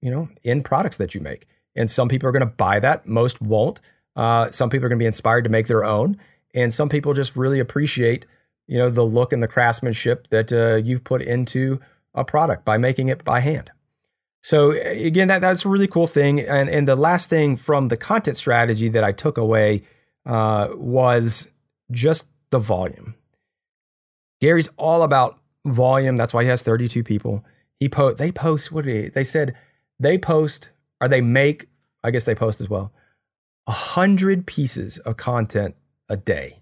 [0.00, 1.46] you know, end products that you make.
[1.74, 3.06] And some people are going to buy that.
[3.06, 3.80] Most won't.
[4.14, 6.16] Uh, some people are going to be inspired to make their own.
[6.54, 8.26] And some people just really appreciate,
[8.66, 11.80] you know, the look and the craftsmanship that uh, you've put into
[12.14, 13.72] a product by making it by hand.
[14.40, 16.38] So again, that that's a really cool thing.
[16.38, 19.82] And and the last thing from the content strategy that I took away
[20.26, 21.48] uh, was
[21.90, 23.14] just the volume.
[24.44, 26.16] Gary's all about volume.
[26.16, 27.44] That's why he has 32 people.
[27.80, 29.54] He post they post what they they said
[29.98, 31.68] they post or they make
[32.02, 32.92] I guess they post as well
[33.66, 35.74] a hundred pieces of content
[36.08, 36.60] a day.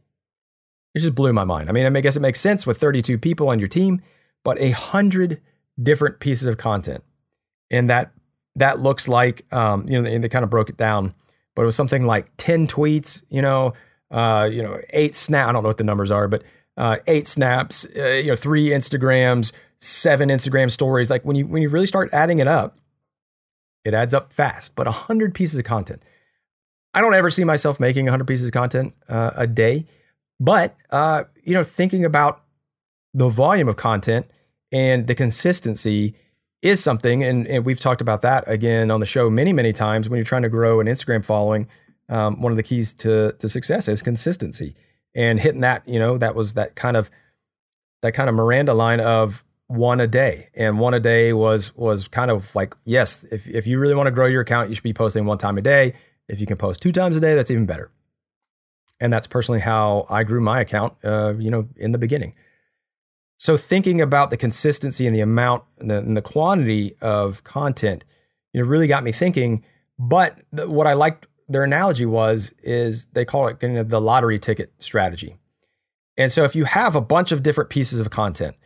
[0.94, 1.68] It just blew my mind.
[1.68, 4.00] I mean, I guess it makes sense with 32 people on your team,
[4.44, 5.40] but a hundred
[5.82, 7.02] different pieces of content
[7.72, 8.12] and that
[8.54, 11.14] that looks like um, you know they, they kind of broke it down,
[11.56, 13.72] but it was something like ten tweets, you know,
[14.12, 15.48] uh, you know, eight snap.
[15.48, 16.44] I don't know what the numbers are, but
[16.76, 21.10] uh, eight snaps, uh, you know, three Instagrams, seven Instagram stories.
[21.10, 22.78] Like when you when you really start adding it up,
[23.84, 24.74] it adds up fast.
[24.74, 26.02] But hundred pieces of content.
[26.94, 29.86] I don't ever see myself making hundred pieces of content uh, a day,
[30.40, 32.42] but uh, you know, thinking about
[33.14, 34.26] the volume of content
[34.70, 36.14] and the consistency
[36.62, 40.08] is something, and, and we've talked about that again on the show many, many times.
[40.08, 41.66] When you're trying to grow an Instagram following,
[42.08, 44.74] um, one of the keys to to success is consistency
[45.14, 45.86] and hitting that.
[45.86, 47.10] You know, that was that kind of
[48.02, 52.08] that kind of Miranda line of one a day, and one a day was was
[52.08, 54.84] kind of like yes, if if you really want to grow your account, you should
[54.84, 55.94] be posting one time a day.
[56.28, 57.90] If you can post two times a day, that's even better.
[59.00, 60.94] And that's personally how I grew my account.
[61.04, 62.34] Uh, you know, in the beginning.
[63.38, 68.04] So thinking about the consistency and the amount and the, and the quantity of content,
[68.52, 69.64] you know, really got me thinking.
[69.98, 74.72] But the, what I liked their analogy was is they call it the lottery ticket
[74.78, 75.36] strategy.
[76.16, 78.56] And so if you have a bunch of different pieces of content,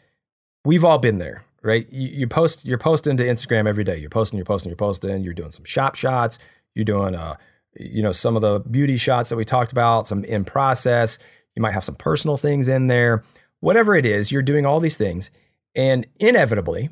[0.64, 1.86] we've all been there, right?
[1.92, 3.98] You, you post, you're posting to Instagram every day.
[3.98, 5.22] You're posting, you're posting, you're posting.
[5.22, 6.38] You're doing some shop shots.
[6.74, 7.36] You're doing, uh,
[7.78, 11.18] you know, some of the beauty shots that we talked about, some in process.
[11.54, 13.22] You might have some personal things in there
[13.60, 15.30] whatever it is, you're doing all these things,
[15.74, 16.90] and inevitably,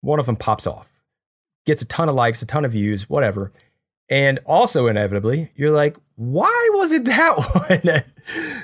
[0.00, 0.90] one of them pops off,
[1.66, 3.52] gets a ton of likes, a ton of views, whatever.
[4.10, 7.36] And also, inevitably, you're like, why was it that
[7.84, 8.02] one?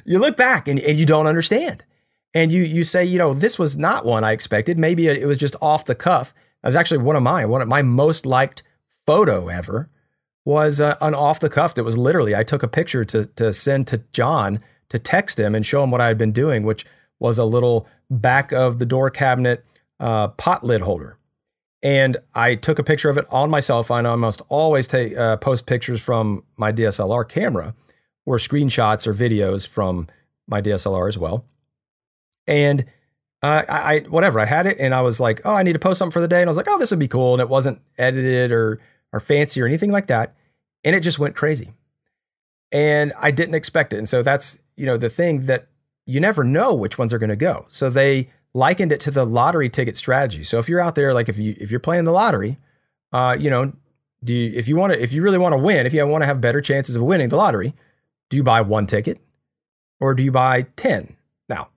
[0.05, 1.85] you look back and, and you don't understand.
[2.33, 4.79] And you, you say, you know, this was not one I expected.
[4.79, 6.35] Maybe it was just off the cuff.
[6.63, 7.49] That was actually one of mine.
[7.49, 8.63] One of my most liked
[9.07, 9.91] photo ever
[10.45, 11.75] was uh, an off the cuff.
[11.75, 15.55] That was literally, I took a picture to, to send to John to text him
[15.55, 16.85] and show him what I had been doing, which
[17.19, 19.65] was a little back of the door cabinet
[20.01, 21.19] uh, pot lid holder.
[21.85, 24.07] And I took a picture of it on my cell phone.
[24.07, 27.75] I almost always take uh, post pictures from my DSLR camera
[28.25, 30.09] or screenshots or videos from
[30.49, 31.45] my DSLR as well.
[32.47, 32.87] And
[33.43, 35.79] uh, I, I, whatever I had it, and I was like, oh, I need to
[35.79, 37.43] post something for the day, and I was like, oh, this would be cool, and
[37.43, 38.81] it wasn't edited or
[39.13, 40.35] or fancy or anything like that,
[40.83, 41.75] and it just went crazy,
[42.73, 45.69] and I didn't expect it, and so that's you know the thing that
[46.07, 47.67] you never know which ones are going to go.
[47.69, 50.45] So they likened it to the lottery ticket strategy.
[50.45, 52.57] So if you're out there, like if you if you're playing the lottery,
[53.13, 53.73] uh, you know,
[54.23, 56.23] do you, if you want to if you really want to win, if you want
[56.23, 57.75] to have better chances of winning the lottery,
[58.31, 59.19] do you buy one ticket
[60.01, 61.17] or do you buy ten?
[61.49, 61.69] Now,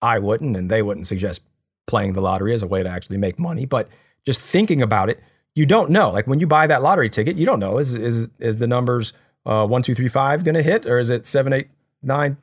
[0.00, 1.42] I wouldn't, and they wouldn't suggest
[1.86, 3.88] playing the lottery as a way to actually make money, but
[4.24, 5.20] just thinking about it,
[5.54, 6.10] you don't know.
[6.10, 9.12] Like when you buy that lottery ticket, you don't know is is is the numbers
[9.46, 11.68] uh, one two three five going to hit, or is it seven eight
[12.02, 12.36] nine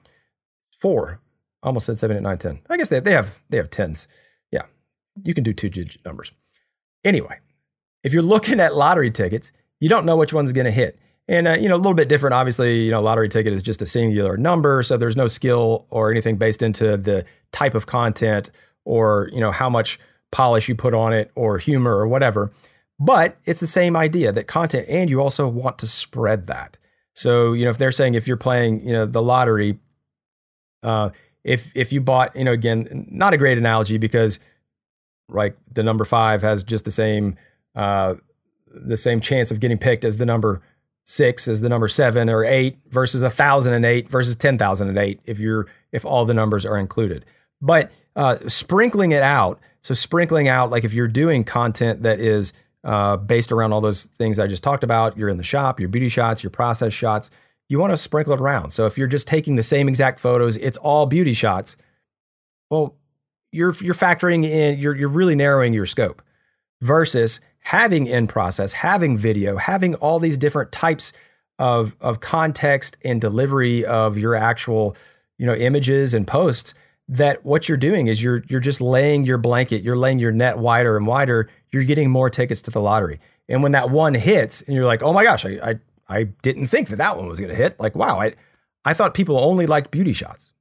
[0.78, 1.21] four.
[1.64, 2.60] Almost said seven, eight, nine, ten.
[2.70, 4.08] I guess they, they have they have tens.
[4.52, 4.64] Yeah,
[5.24, 6.32] you can do two digit numbers.
[7.04, 7.40] Anyway,
[8.04, 11.00] if you're looking at lottery tickets, you don't know which one's going to hit.
[11.28, 12.34] And uh, you know, a little bit different.
[12.34, 16.12] Obviously, you know, lottery ticket is just a singular number, so there's no skill or
[16.12, 18.50] anything based into the type of content
[18.86, 20.00] or you know how much
[20.32, 22.52] polish you put on it or humor or whatever.
[23.00, 26.78] But it's the same idea that content, and you also want to spread that.
[27.16, 29.80] So, you know, if they're saying if you're playing, you know, the lottery,
[30.84, 31.10] uh,
[31.44, 34.40] if if you bought, you know, again, not a great analogy because
[35.30, 37.38] like the number five has just the same
[37.76, 38.16] uh,
[38.74, 40.62] the same chance of getting picked as the number
[41.04, 44.90] six, as the number seven or eight versus a thousand and eight versus ten thousand
[44.90, 47.26] and eight if you're if all the numbers are included.
[47.62, 52.54] But uh, sprinkling it out, so sprinkling out like if you're doing content that is
[52.84, 55.90] uh, based around all those things I just talked about, you're in the shop, your
[55.90, 57.30] beauty shots, your process shots,
[57.72, 58.72] you want to sprinkle it around.
[58.72, 61.78] So if you're just taking the same exact photos, it's all beauty shots.
[62.70, 62.98] Well,
[63.54, 66.22] you're you're factoring in, you're you're really narrowing your scope
[66.82, 71.14] versus having in process, having video, having all these different types
[71.60, 74.98] of of context and delivery of your actual,
[75.38, 76.74] you know, images and posts
[77.08, 80.58] that what you're doing is you're you're just laying your blanket, you're laying your net
[80.58, 83.22] wider and wider, you're getting more tickets to the lottery.
[83.48, 85.80] And when that one hits and you're like, "Oh my gosh, I I,
[86.12, 88.34] I didn't think that that one was going to hit." Like, "Wow, I
[88.86, 90.52] I thought people only liked beauty shots."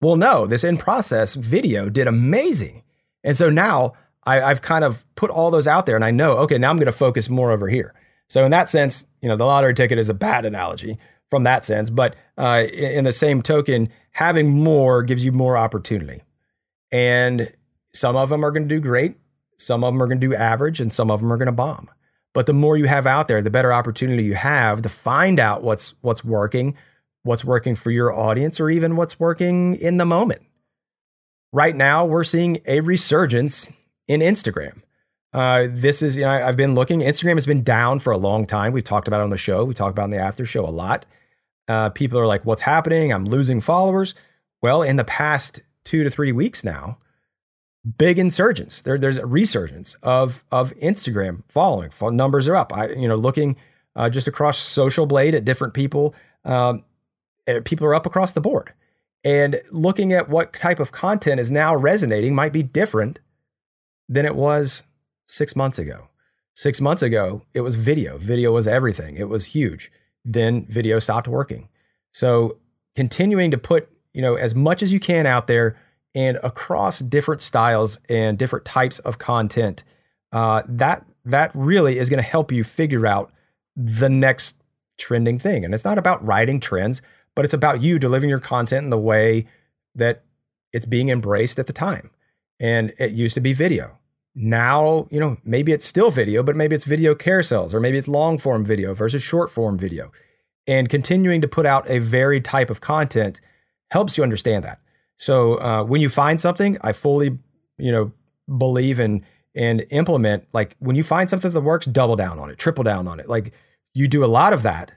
[0.00, 2.82] Well, no, this in process video did amazing.
[3.22, 3.92] And so now
[4.24, 6.76] I, have kind of put all those out there and I know, okay, now I'm
[6.76, 7.94] going to focus more over here.
[8.28, 11.66] So in that sense, you know, the lottery ticket is a bad analogy from that
[11.66, 11.90] sense.
[11.90, 16.22] But uh, in the same token, having more gives you more opportunity.
[16.90, 17.52] And
[17.92, 19.16] some of them are going to do great.
[19.58, 21.52] Some of them are going to do average and some of them are going to
[21.52, 21.90] bomb.
[22.32, 25.62] But the more you have out there, the better opportunity you have to find out
[25.62, 26.76] what's what's working,
[27.22, 30.42] what's working for your audience, or even what's working in the moment.
[31.52, 33.72] Right now, we're seeing a resurgence
[34.06, 34.82] in Instagram.
[35.32, 37.00] Uh, this is, you know, I've been looking.
[37.00, 38.72] Instagram has been down for a long time.
[38.72, 39.64] We've talked about it on the show.
[39.64, 41.06] We talked about in the after show a lot.
[41.68, 43.12] Uh, people are like, what's happening?
[43.12, 44.14] I'm losing followers.
[44.60, 46.98] Well, in the past two to three weeks now,
[47.98, 48.82] big insurgence.
[48.82, 51.90] There, there's a resurgence of of Instagram following.
[52.00, 52.72] Numbers are up.
[52.72, 53.56] I, you know, looking
[53.96, 56.14] uh, just across Social Blade at different people,
[56.44, 56.84] um,
[57.46, 58.72] eh, people are up across the board.
[59.22, 63.18] And looking at what type of content is now resonating might be different
[64.08, 64.82] than it was
[65.26, 66.08] six months ago.
[66.54, 68.18] Six months ago, it was video.
[68.18, 69.90] Video was everything, it was huge.
[70.24, 71.68] Then video stopped working.
[72.12, 72.58] So
[72.96, 75.76] continuing to put you know as much as you can out there
[76.14, 79.84] and across different styles and different types of content
[80.32, 83.32] uh, that that really is going to help you figure out
[83.76, 84.56] the next
[84.98, 87.00] trending thing and it's not about writing trends
[87.34, 89.46] but it's about you delivering your content in the way
[89.94, 90.22] that
[90.72, 92.10] it's being embraced at the time
[92.58, 93.98] and it used to be video
[94.34, 98.08] now, you know, maybe it's still video, but maybe it's video carousels or maybe it's
[98.08, 100.12] long form video versus short form video.
[100.66, 103.40] And continuing to put out a varied type of content
[103.90, 104.78] helps you understand that.
[105.20, 107.38] So uh, when you find something, I fully,
[107.78, 108.12] you know,
[108.56, 110.46] believe in and implement.
[110.52, 113.28] Like when you find something that works, double down on it, triple down on it.
[113.28, 113.52] Like
[113.92, 114.92] you do a lot of that,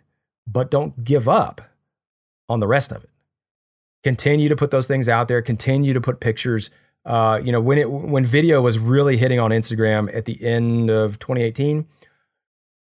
[0.48, 1.62] but don't give up
[2.48, 3.10] on the rest of it.
[4.04, 5.42] Continue to put those things out there.
[5.42, 6.70] Continue to put pictures
[7.06, 10.90] uh, you know, when it when video was really hitting on Instagram at the end
[10.90, 11.86] of 2018,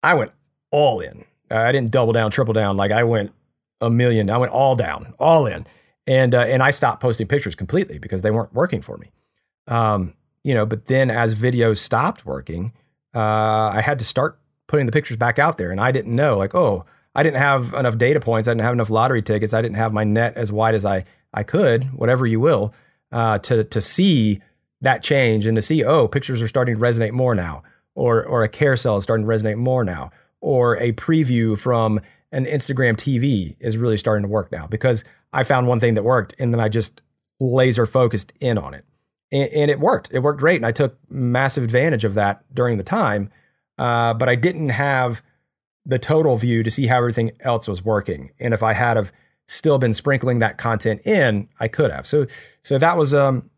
[0.02, 0.32] I went
[0.70, 1.24] all in.
[1.50, 2.76] I didn't double down, triple down.
[2.76, 3.32] Like I went
[3.80, 4.28] a million.
[4.28, 5.66] I went all down, all in,
[6.06, 9.10] and uh, and I stopped posting pictures completely because they weren't working for me.
[9.66, 12.72] Um, you know, but then as videos stopped working,
[13.14, 13.18] uh,
[13.68, 16.54] I had to start putting the pictures back out there, and I didn't know like,
[16.54, 18.48] oh, I didn't have enough data points.
[18.48, 19.52] I didn't have enough lottery tickets.
[19.52, 22.74] I didn't have my net as wide as I I could, whatever you will
[23.12, 24.40] uh, to to see
[24.80, 27.62] that change and to see oh pictures are starting to resonate more now
[27.94, 32.00] or or a carousel is starting to resonate more now or a preview from
[32.32, 36.04] an Instagram TV is really starting to work now because I found one thing that
[36.04, 37.02] worked and then I just
[37.40, 38.84] laser focused in on it.
[39.32, 40.10] And, and it worked.
[40.12, 40.56] It worked great.
[40.56, 43.30] And I took massive advantage of that during the time
[43.80, 45.22] uh, but I didn't have
[45.86, 48.30] the total view to see how everything else was working.
[48.38, 49.10] And if I had of
[49.46, 52.06] still been sprinkling that content in, I could have.
[52.06, 52.26] So
[52.62, 53.50] so that was um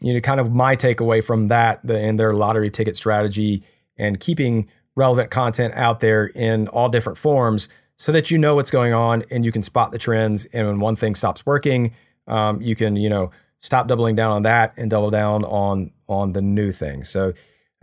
[0.00, 3.62] you know kind of my takeaway from that the, and their lottery ticket strategy
[3.98, 7.68] and keeping relevant content out there in all different forms
[8.02, 10.80] so that you know what's going on and you can spot the trends and when
[10.80, 11.94] one thing stops working
[12.26, 13.30] um, you can you know
[13.60, 17.32] stop doubling down on that and double down on on the new thing so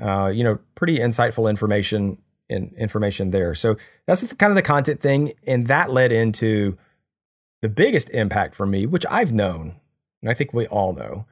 [0.02, 2.18] uh, you know pretty insightful information
[2.50, 6.78] in information there so that's kind of the content thing and that led into
[7.62, 9.76] the biggest impact for me, which I've known,
[10.22, 11.26] and I think we all know,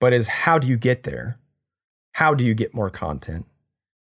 [0.00, 1.38] but is how do you get there?
[2.12, 3.46] How do you get more content?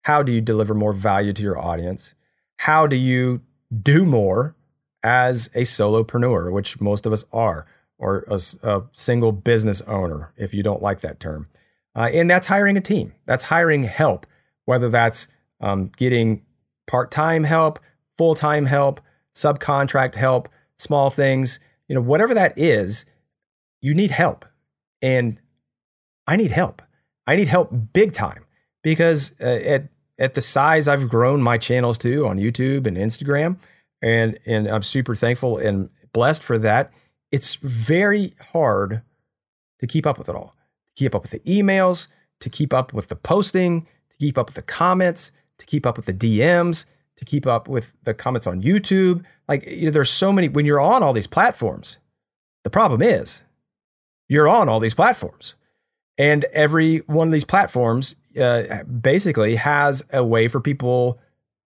[0.03, 2.13] How do you deliver more value to your audience?
[2.57, 3.41] How do you
[3.81, 4.55] do more
[5.03, 7.65] as a solopreneur, which most of us are,
[7.97, 11.47] or a, a single business owner, if you don't like that term?
[11.95, 13.13] Uh, and that's hiring a team.
[13.25, 14.27] That's hiring help,
[14.65, 15.27] whether that's
[15.61, 16.43] um, getting
[16.87, 17.79] part time help,
[18.17, 18.99] full time help,
[19.33, 23.05] subcontract help, small things, you know, whatever that is,
[23.81, 24.45] you need help.
[25.01, 25.39] And
[26.27, 26.81] I need help.
[27.27, 28.45] I need help big time
[28.81, 29.87] because uh, at
[30.17, 33.57] at the size I've grown my channels to on YouTube and Instagram,
[34.01, 36.91] and and I'm super thankful and blessed for that.
[37.31, 39.01] It's very hard
[39.79, 40.55] to keep up with it all.
[40.95, 42.07] To keep up with the emails,
[42.39, 45.97] to keep up with the posting, to keep up with the comments, to keep up
[45.97, 46.85] with the DMs,
[47.17, 49.23] to keep up with the comments on YouTube.
[49.47, 51.97] Like you know, there's so many when you're on all these platforms.
[52.63, 53.43] The problem is
[54.27, 55.55] you're on all these platforms.
[56.17, 61.19] And every one of these platforms uh, basically has a way for people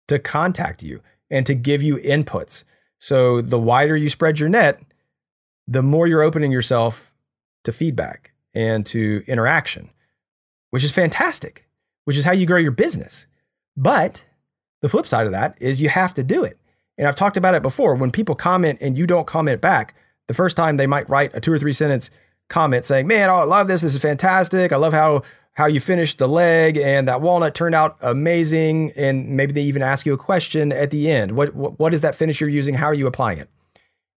[0.07, 2.63] to contact you and to give you inputs.
[2.99, 4.81] So the wider you spread your net,
[5.67, 7.11] the more you're opening yourself
[7.63, 9.89] to feedback and to interaction,
[10.69, 11.67] which is fantastic,
[12.05, 13.25] which is how you grow your business.
[13.75, 14.25] But
[14.81, 16.59] the flip side of that is you have to do it.
[16.97, 17.95] And I've talked about it before.
[17.95, 19.95] When people comment and you don't comment back,
[20.27, 22.09] the first time they might write a two or three sentence
[22.49, 23.81] comment saying, "Man, oh, I love this.
[23.81, 24.71] This is fantastic.
[24.71, 25.23] I love how
[25.53, 29.81] how you finished the leg and that walnut turned out amazing." And maybe they even
[29.81, 31.33] ask you a question at the end.
[31.33, 32.75] What what, what is that finish you're using?
[32.75, 33.49] How are you applying it?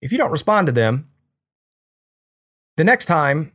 [0.02, 1.10] If you don't respond to them,
[2.78, 3.52] the next time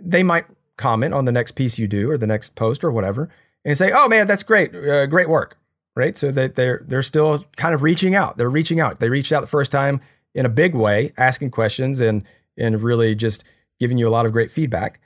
[0.00, 0.46] they might
[0.76, 3.28] comment on the next piece you do or the next post or whatever
[3.64, 4.74] and say, "Oh man, that's great.
[4.74, 5.56] Uh, great work."
[5.96, 6.16] Right?
[6.16, 8.36] So that they're they're still kind of reaching out.
[8.36, 9.00] They're reaching out.
[9.00, 10.00] They reached out the first time
[10.34, 12.24] in a big way, asking questions and
[12.56, 13.44] and really just
[13.80, 15.00] giving you a lot of great feedback.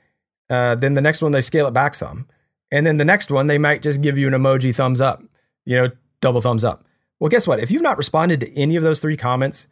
[0.49, 2.27] Uh, then the next one, they scale it back some.
[2.71, 5.23] And then the next one, they might just give you an emoji thumbs up,
[5.65, 5.89] you know,
[6.21, 6.85] double thumbs up.
[7.19, 7.59] Well, guess what?
[7.59, 9.67] If you've not responded to any of those three comments,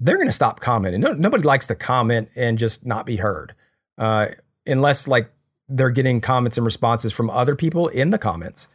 [0.00, 1.00] they're going to stop commenting.
[1.00, 3.54] No, nobody likes to comment and just not be heard,
[3.96, 4.26] uh,
[4.66, 5.30] unless like
[5.68, 8.68] they're getting comments and responses from other people in the comments.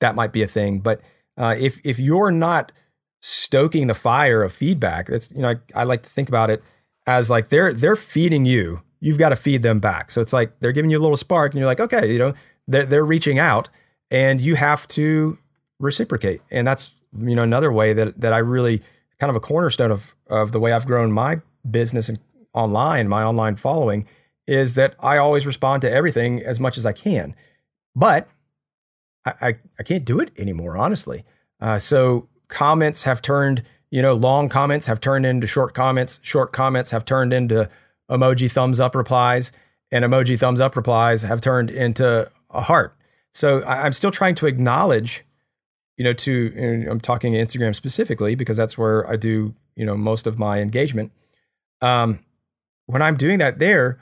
[0.00, 0.80] That might be a thing.
[0.80, 1.00] But
[1.36, 2.70] uh, if if you're not
[3.20, 6.62] stoking the fire of feedback, that's you know I, I like to think about it
[7.06, 10.10] as like they're they're feeding you you've got to feed them back.
[10.10, 12.34] So it's like they're giving you a little spark, and you're like, okay, you know,
[12.66, 13.68] they're they're reaching out,
[14.10, 15.38] and you have to
[15.78, 16.42] reciprocate.
[16.50, 18.82] And that's you know another way that that I really
[19.20, 22.18] kind of a cornerstone of of the way I've grown my business and
[22.54, 24.06] online, my online following,
[24.46, 27.34] is that I always respond to everything as much as I can,
[27.94, 28.28] but
[29.24, 31.24] I I, I can't do it anymore, honestly.
[31.60, 36.20] Uh, so comments have turned, you know, long comments have turned into short comments.
[36.22, 37.68] Short comments have turned into
[38.10, 39.52] emoji thumbs up replies
[39.90, 42.94] and emoji thumbs up replies have turned into a heart.
[43.32, 45.24] So I'm still trying to acknowledge,
[45.96, 50.26] you know, to I'm talking Instagram specifically because that's where I do, you know, most
[50.26, 51.12] of my engagement.
[51.80, 52.20] Um,
[52.86, 54.00] when I'm doing that there,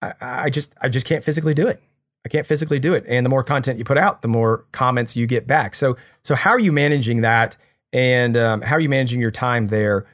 [0.00, 1.82] I, I just I just can't physically do it.
[2.24, 3.04] I can't physically do it.
[3.08, 5.74] And the more content you put out, the more comments you get back.
[5.74, 7.56] So so how are you managing that?
[7.92, 10.06] And um, how are you managing your time there?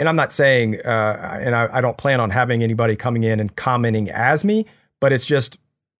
[0.00, 3.38] And I'm not saying, uh, and I, I, don't plan on having anybody coming in
[3.38, 4.64] and commenting as me,
[4.98, 5.58] but it's just,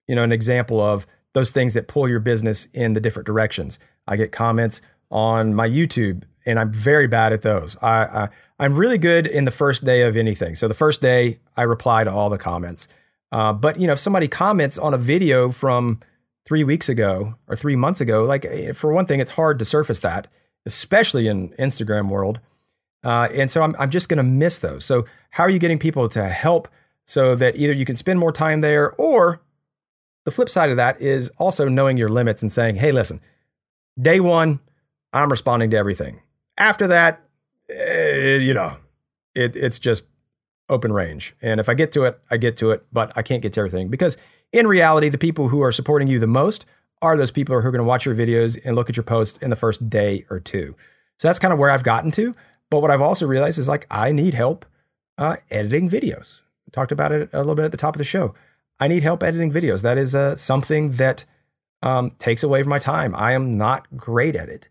[0.08, 3.78] you know, an example of those things that pull your business in the different directions.
[4.08, 4.80] I get comments
[5.10, 7.76] on my YouTube, and I'm very bad at those.
[7.82, 10.54] I, I am really good in the first day of anything.
[10.54, 12.88] So the first day, I reply to all the comments.
[13.30, 16.00] Uh, but you know, if somebody comments on a video from
[16.46, 19.64] three weeks ago or three months ago, like eh, for one thing, it's hard to
[19.66, 20.26] surface that,
[20.64, 22.40] especially in Instagram world.
[23.02, 24.84] Uh, and so I'm, I'm just going to miss those.
[24.84, 26.68] So, how are you getting people to help
[27.06, 29.40] so that either you can spend more time there or
[30.24, 33.20] the flip side of that is also knowing your limits and saying, hey, listen,
[34.00, 34.60] day one,
[35.12, 36.20] I'm responding to everything.
[36.58, 37.22] After that,
[37.68, 38.76] eh, you know,
[39.34, 40.06] it, it's just
[40.68, 41.34] open range.
[41.42, 43.60] And if I get to it, I get to it, but I can't get to
[43.60, 44.16] everything because
[44.52, 46.66] in reality, the people who are supporting you the most
[47.02, 49.38] are those people who are going to watch your videos and look at your posts
[49.38, 50.76] in the first day or two.
[51.18, 52.34] So that's kind of where I've gotten to.
[52.70, 54.64] But what I've also realized is like I need help
[55.18, 56.42] uh, editing videos.
[56.66, 58.34] We talked about it a little bit at the top of the show.
[58.78, 59.82] I need help editing videos.
[59.82, 61.24] That is uh, something that
[61.82, 63.14] um, takes away from my time.
[63.14, 64.68] I am not great at it.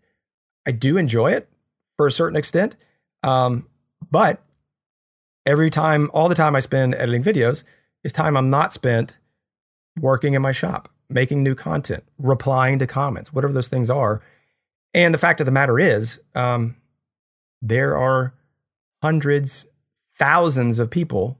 [0.66, 1.48] I do enjoy it
[1.96, 2.76] for a certain extent,
[3.22, 3.66] um,
[4.10, 4.42] but
[5.46, 7.64] every time, all the time I spend editing videos
[8.04, 9.18] is time I'm not spent
[9.98, 14.22] working in my shop, making new content, replying to comments, whatever those things are.
[14.94, 16.76] And the fact of the matter is, um,
[17.62, 18.34] there are
[19.02, 19.66] hundreds,
[20.18, 21.38] thousands of people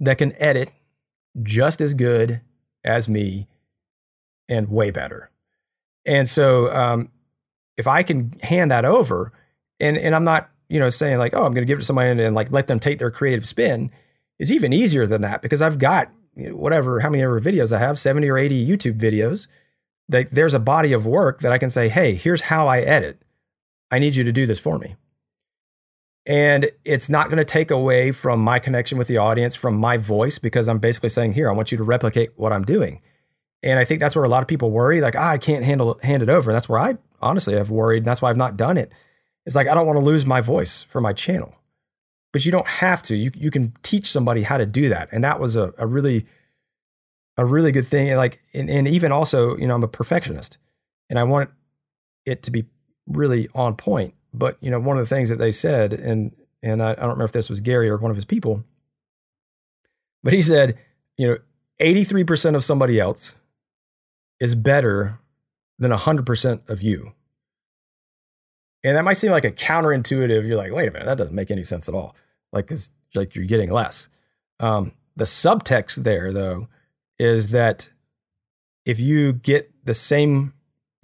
[0.00, 0.72] that can edit
[1.42, 2.40] just as good
[2.84, 3.46] as me
[4.48, 5.30] and way better.
[6.04, 7.10] And so, um,
[7.76, 9.32] if I can hand that over,
[9.80, 11.86] and and I'm not, you know, saying like, oh, I'm going to give it to
[11.86, 13.90] somebody and, and, like let them take their creative spin,
[14.38, 17.72] is even easier than that because I've got you know, whatever how many ever videos
[17.72, 19.46] I have, 70 or 80 YouTube videos
[20.08, 23.20] Like there's a body of work that I can say, hey, here's how I edit.
[23.90, 24.96] I need you to do this for me.
[26.26, 29.96] And it's not going to take away from my connection with the audience, from my
[29.96, 33.00] voice, because I'm basically saying, here, I want you to replicate what I'm doing.
[33.62, 35.98] And I think that's where a lot of people worry, like, ah, I can't handle
[36.02, 36.50] hand it over.
[36.50, 37.98] And that's where I honestly have worried.
[37.98, 38.92] And that's why I've not done it.
[39.46, 41.54] It's like I don't want to lose my voice for my channel.
[42.32, 43.16] But you don't have to.
[43.16, 45.08] You you can teach somebody how to do that.
[45.12, 46.26] And that was a, a really
[47.36, 48.08] a really good thing.
[48.08, 50.58] And like and, and even also, you know, I'm a perfectionist
[51.08, 51.50] and I want
[52.24, 52.66] it to be
[53.06, 54.14] really on point.
[54.36, 56.32] But you know, one of the things that they said, and
[56.62, 58.64] and I, I don't remember if this was Gary or one of his people,
[60.22, 60.78] but he said,
[61.16, 61.38] you know,
[61.80, 63.34] 83% of somebody else
[64.40, 65.18] is better
[65.78, 67.12] than 100% of you.
[68.82, 70.46] And that might seem like a counterintuitive.
[70.46, 72.14] You're like, wait a minute, that doesn't make any sense at all.
[72.52, 74.08] Like, cause like you're getting less.
[74.60, 76.68] Um, the subtext there, though,
[77.18, 77.90] is that
[78.84, 80.52] if you get the same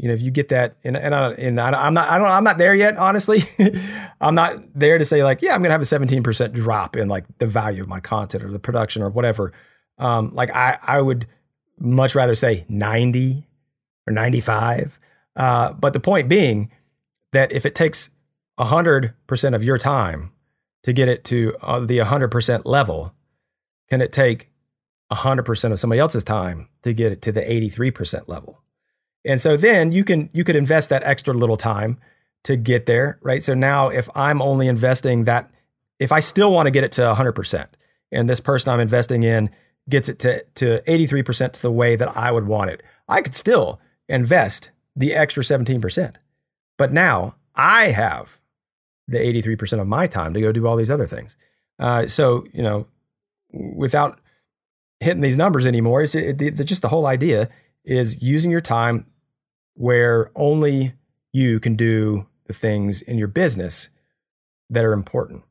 [0.02, 2.26] you know, if you get that, and and, I, and I, am not, I don't,
[2.26, 2.96] I'm not there yet.
[2.96, 3.44] Honestly,
[4.20, 7.06] I'm not there to say like, yeah, I'm going to have a 17% drop in
[7.06, 9.52] like the value of my content or the production or whatever.
[9.98, 11.28] Um, like I, I would
[11.78, 13.46] much rather say 90
[14.08, 14.98] or 95.
[15.36, 16.72] Uh, but the point being
[17.30, 18.10] that if it takes
[18.58, 20.32] 100% of your time
[20.82, 23.14] to get it to uh, the 100% level,
[23.88, 24.50] can it take
[25.12, 28.61] 100% of somebody else's time to get it to the 83% level?
[29.24, 31.98] And so then you can you could invest that extra little time
[32.44, 33.42] to get there, right?
[33.42, 35.50] So now if I'm only investing that
[35.98, 37.66] if I still want to get it to 100%
[38.10, 39.50] and this person I'm investing in
[39.88, 43.34] gets it to to 83% to the way that I would want it, I could
[43.34, 46.16] still invest the extra 17%.
[46.76, 48.40] But now I have
[49.08, 51.36] the 83% of my time to go do all these other things.
[51.78, 52.86] Uh, so, you know,
[53.52, 54.20] without
[55.00, 57.48] hitting these numbers anymore, it's it, it, just the whole idea
[57.84, 59.06] is using your time
[59.74, 60.94] where only
[61.32, 63.88] you can do the things in your business
[64.70, 65.42] that are important.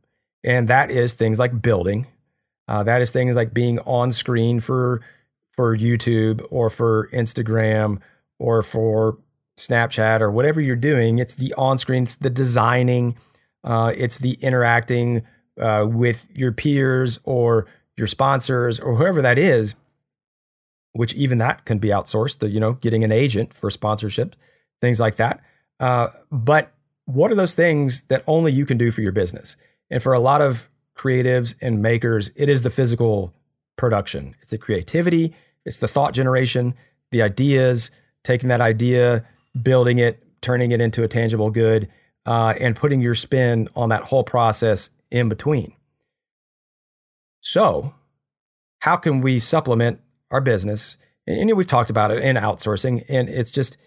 [0.43, 2.07] And that is things like building.
[2.67, 5.01] Uh, that is things like being on screen for
[5.51, 7.99] for YouTube or for Instagram
[8.39, 9.17] or for
[9.57, 11.19] Snapchat or whatever you're doing.
[11.19, 13.17] It's the on screen, it's the designing,
[13.63, 15.23] uh, it's the interacting
[15.59, 17.67] uh, with your peers or
[17.97, 19.75] your sponsors or whoever that is
[20.93, 24.35] which even that can be outsourced, the, you know, getting an agent for sponsorship,
[24.81, 25.41] things like that.
[25.79, 26.73] Uh, but
[27.05, 29.55] what are those things that only you can do for your business?
[29.89, 33.33] And for a lot of creatives and makers, it is the physical
[33.77, 34.35] production.
[34.41, 35.33] It's the creativity,
[35.65, 36.75] it's the thought generation,
[37.11, 37.91] the ideas,
[38.23, 39.25] taking that idea,
[39.59, 41.87] building it, turning it into a tangible good,
[42.25, 45.73] uh, and putting your spin on that whole process in between.
[47.39, 47.93] So,
[48.79, 49.99] how can we supplement
[50.31, 53.77] our business, and we've talked about it in outsourcing, and it's just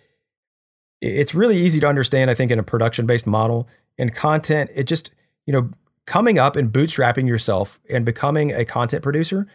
[1.00, 2.30] it's really easy to understand.
[2.30, 3.68] I think in a production based model
[3.98, 5.10] and content, it just
[5.46, 5.70] you know
[6.06, 9.46] coming up and bootstrapping yourself and becoming a content producer.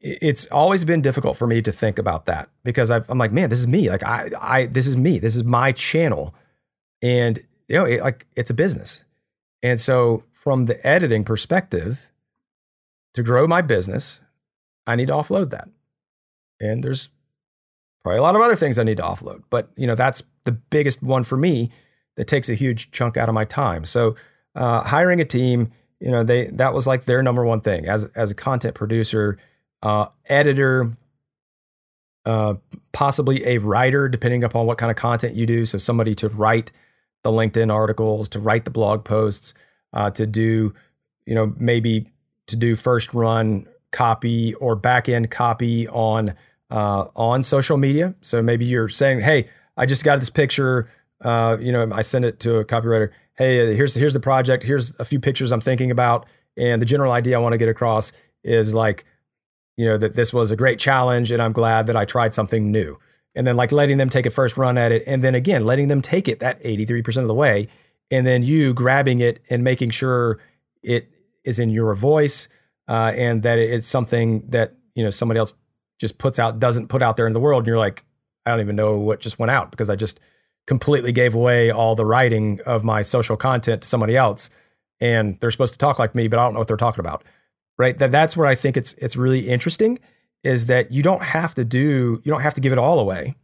[0.00, 3.50] It's always been difficult for me to think about that because i am like, man,
[3.50, 3.90] this is me.
[3.90, 5.18] Like I, I, this is me.
[5.18, 6.34] This is my channel,
[7.02, 9.04] and you know, it, like it's a business.
[9.60, 12.10] And so, from the editing perspective,
[13.14, 14.20] to grow my business,
[14.86, 15.68] I need to offload that
[16.60, 17.08] and there's
[18.02, 19.42] probably a lot of other things I need to offload.
[19.50, 21.70] But you know, that's the biggest one for me
[22.16, 23.84] that takes a huge chunk out of my time.
[23.84, 24.16] So
[24.54, 28.04] uh, hiring a team, you know, they that was like their number one thing as
[28.14, 29.38] as a content producer,
[29.82, 30.96] uh, editor,
[32.26, 32.54] uh,
[32.92, 35.64] possibly a writer, depending upon what kind of content you do.
[35.64, 36.72] So somebody to write
[37.24, 39.54] the LinkedIn articles, to write the blog posts,
[39.92, 40.74] uh, to do,
[41.26, 42.10] you know, maybe
[42.46, 46.34] to do first run copy or back end copy on
[46.70, 48.14] uh, on social media.
[48.20, 49.48] So maybe you're saying, "Hey,
[49.78, 50.90] I just got this picture.
[51.22, 53.10] Uh, you know, I send it to a copywriter.
[53.34, 54.64] Hey, here's here's the project.
[54.64, 57.68] Here's a few pictures I'm thinking about, and the general idea I want to get
[57.68, 58.12] across
[58.42, 59.04] is like,
[59.76, 62.70] you know, that this was a great challenge, and I'm glad that I tried something
[62.70, 62.98] new.
[63.34, 65.86] And then like letting them take a first run at it, and then again letting
[65.88, 67.68] them take it that 83% of the way,
[68.10, 70.40] and then you grabbing it and making sure
[70.82, 71.08] it
[71.44, 72.48] is in your voice,
[72.88, 75.54] uh, and that it's something that you know somebody else
[75.98, 77.62] just puts out doesn't put out there in the world.
[77.62, 78.04] And you're like
[78.46, 80.20] i don't even know what just went out because i just
[80.66, 84.50] completely gave away all the writing of my social content to somebody else.
[85.00, 87.24] And they're supposed to talk like me but i don't know what they're talking about.
[87.76, 87.96] Right?
[87.98, 89.98] That that's where i think it's it's really interesting
[90.44, 93.34] is that you don't have to do you don't have to give it all away.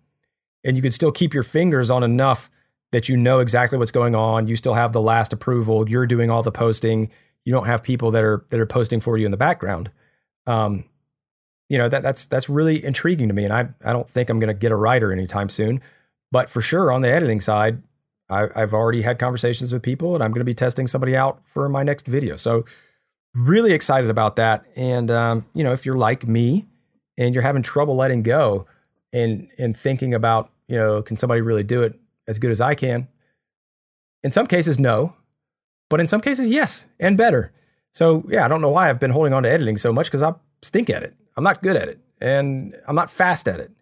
[0.67, 2.51] And you can still keep your fingers on enough
[2.95, 4.47] that you know exactly what's going on.
[4.47, 5.89] You still have the last approval.
[5.89, 7.11] You're doing all the posting.
[7.45, 9.91] You don't have people that are that are posting for you in the background.
[10.47, 10.85] Um,
[11.69, 14.39] you know that that's that's really intriguing to me, and I I don't think I'm
[14.39, 15.81] going to get a writer anytime soon,
[16.31, 17.83] but for sure on the editing side,
[18.29, 21.41] I, I've already had conversations with people, and I'm going to be testing somebody out
[21.45, 22.37] for my next video.
[22.37, 22.65] So
[23.35, 24.65] really excited about that.
[24.77, 26.67] And um, you know, if you're like me
[27.19, 28.67] and you're having trouble letting go
[29.13, 32.75] and and thinking about you know, can somebody really do it as good as I
[32.75, 33.09] can?
[34.23, 35.15] In some cases, no,
[35.91, 37.53] but in some cases, yes, and better.
[37.93, 40.23] So yeah, I don't know why I've been holding on to editing so much because
[40.23, 41.15] I stink at it.
[41.37, 43.73] I'm not good at it, and I'm not fast at it.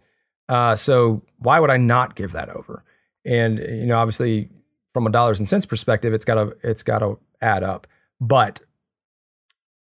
[0.49, 2.85] Uh, so why would I not give that over?
[3.25, 4.51] And you know, obviously,
[4.93, 7.87] from a dollars and cents perspective, it's got to it's got to add up.
[8.21, 8.61] But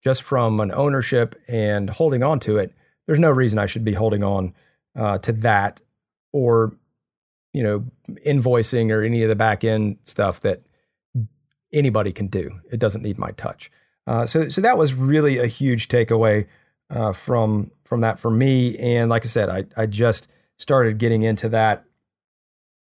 [0.02, 2.74] just from an ownership and holding on to it,
[3.06, 4.54] there's no reason I should be holding on
[4.96, 5.80] uh, to that
[6.32, 6.72] or
[7.52, 7.84] you know
[8.26, 10.62] invoicing or any of the back end stuff that
[11.72, 12.60] anybody can do.
[12.70, 13.70] It doesn't need my touch.
[14.06, 16.46] Uh, so so that was really a huge takeaway
[16.90, 18.76] uh, from from that for me.
[18.78, 20.28] And like I said, I I just
[20.58, 21.84] started getting into that,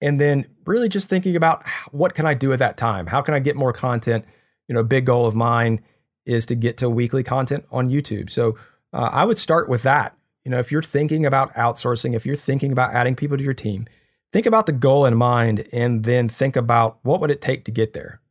[0.01, 3.08] and then really just thinking about what can I do at that time?
[3.08, 4.26] How can I get more content?
[4.68, 5.82] You know, a big goal of mine
[6.26, 8.30] is to get to weekly content on YouTube.
[8.30, 8.58] So
[8.93, 10.16] uh, I would start with that.
[10.45, 13.54] You know, if you're thinking about outsourcing, if you're thinking about adding people to your
[13.54, 13.88] team,
[14.32, 17.72] think about the goal in mind and then think about what would it take to
[17.72, 18.22] get there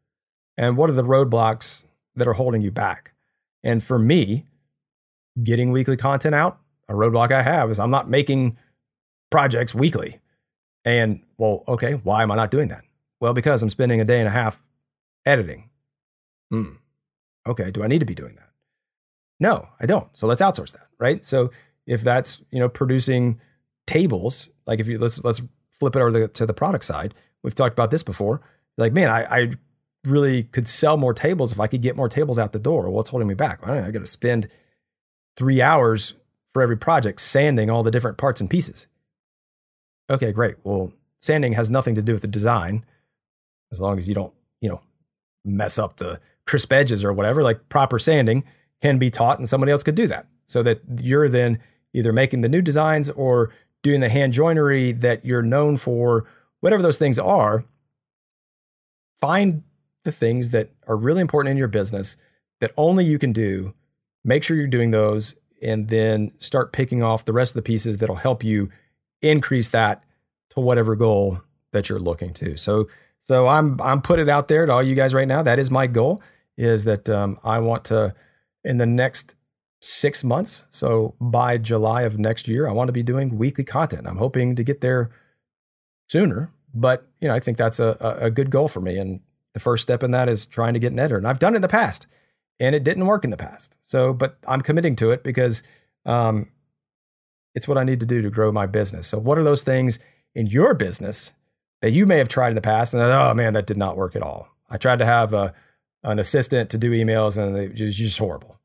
[0.56, 3.12] and what are the roadblocks that are holding you back.
[3.62, 4.46] And for me,
[5.42, 6.58] getting weekly content out,
[6.88, 8.56] a roadblock I have is I'm not making
[9.30, 10.20] projects weekly.
[10.84, 12.82] And well, okay, why am I not doing that?
[13.20, 14.60] Well, because I'm spending a day and a half
[15.24, 15.70] editing.
[16.50, 16.72] Hmm.
[17.46, 18.50] Okay, do I need to be doing that?
[19.40, 20.08] No, I don't.
[20.16, 21.24] So let's outsource that, right?
[21.24, 21.50] So
[21.86, 23.40] if that's, you know, producing
[23.86, 25.40] tables, like if you let's let's
[25.82, 27.12] flip it over to the product side.
[27.42, 28.40] We've talked about this before.
[28.78, 29.52] Like, man, I, I
[30.06, 32.88] really could sell more tables if I could get more tables out the door.
[32.88, 33.58] What's holding me back?
[33.64, 34.46] I, I got to spend
[35.36, 36.14] three hours
[36.52, 38.86] for every project sanding all the different parts and pieces.
[40.10, 40.56] Okay, great.
[40.64, 42.84] Well, sanding has nothing to do with the design
[43.70, 44.82] as long as you don't, you know,
[45.44, 47.42] mess up the crisp edges or whatever.
[47.42, 48.44] Like proper sanding
[48.82, 51.58] can be taught and somebody else could do that so that you're then
[51.94, 53.50] either making the new designs or
[53.82, 56.26] doing the hand joinery that you're known for,
[56.60, 57.64] whatever those things are,
[59.20, 59.62] find
[60.04, 62.16] the things that are really important in your business
[62.60, 63.74] that only you can do.
[64.24, 67.98] Make sure you're doing those and then start picking off the rest of the pieces
[67.98, 68.70] that'll help you
[69.20, 70.02] increase that
[70.50, 71.40] to whatever goal
[71.72, 72.56] that you're looking to.
[72.56, 72.88] So
[73.20, 75.42] so I'm I'm putting it out there to all you guys right now.
[75.42, 76.22] That is my goal
[76.56, 78.14] is that um, I want to
[78.64, 79.34] in the next
[79.80, 80.64] six months.
[80.70, 84.06] So by July of next year, I want to be doing weekly content.
[84.06, 85.10] I'm hoping to get there
[86.08, 88.98] sooner, but you know, I think that's a, a good goal for me.
[88.98, 89.20] And
[89.54, 91.16] the first step in that is trying to get an editor.
[91.16, 92.06] And I've done it in the past
[92.60, 93.78] and it didn't work in the past.
[93.82, 95.62] So, but I'm committing to it because
[96.06, 96.48] um,
[97.54, 99.06] it's what I need to do to grow my business.
[99.06, 99.98] So, what are those things
[100.34, 101.32] in your business
[101.80, 104.16] that you may have tried in the past and oh man, that did not work
[104.16, 104.48] at all?
[104.70, 105.54] I tried to have a,
[106.02, 108.58] an assistant to do emails and it was just horrible.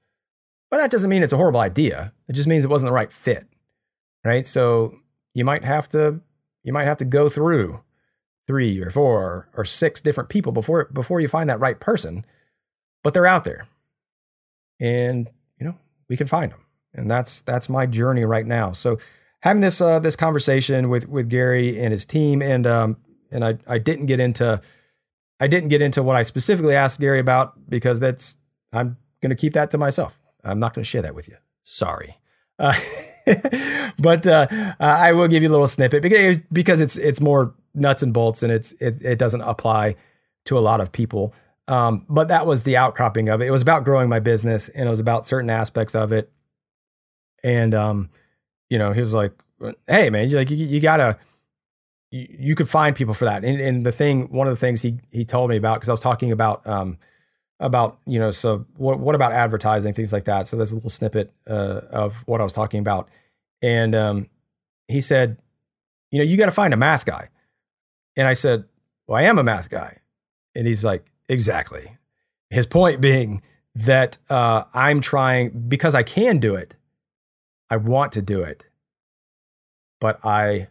[0.70, 2.14] But that doesn't mean it's a horrible idea.
[2.28, 3.48] It just means it wasn't the right fit.
[4.24, 4.46] Right?
[4.46, 5.00] So
[5.34, 6.22] you might have to
[6.64, 7.82] you might have to go through
[8.48, 12.26] three or four or six different people before before you find that right person.
[13.04, 13.68] But they're out there.
[14.80, 15.76] And you know,
[16.10, 16.62] we can find them.
[16.94, 18.72] And that's that's my journey right now.
[18.72, 18.98] So
[19.42, 22.98] having this uh, this conversation with with Gary and his team and um
[23.32, 24.62] and I I didn't get into
[25.40, 28.36] I didn't get into what I specifically asked Gary about because that's
[28.74, 30.20] I'm going to keep that to myself.
[30.44, 31.36] I'm not going to share that with you.
[31.64, 32.18] Sorry.
[32.58, 32.74] Uh,
[34.00, 38.02] but uh, I will give you a little snippet because because it's it's more nuts
[38.02, 39.96] and bolts and it's it, it doesn't apply
[40.46, 41.34] to a lot of people.
[41.68, 43.46] Um, but that was the outcropping of it.
[43.46, 46.32] It was about growing my business and it was about certain aspects of it.
[47.44, 48.10] And um,
[48.70, 49.32] you know, he was like,
[49.88, 51.18] "Hey, man, you like you, you gotta."
[52.10, 54.82] You, you could find people for that, and, and the thing, one of the things
[54.82, 57.00] he he told me about because I was talking about um,
[57.60, 60.90] about you know so what what about advertising things like that so there's a little
[60.90, 63.10] snippet uh, of what i was talking about
[63.62, 64.28] and um,
[64.88, 65.38] he said
[66.12, 67.30] you know you got to find a math guy
[68.16, 68.66] and i said
[69.08, 69.98] well i am a math guy
[70.56, 71.98] and he's like exactly
[72.50, 73.42] his point being
[73.76, 76.76] that uh, i'm trying because i can do it
[77.70, 78.66] i want to do it
[80.00, 80.68] but i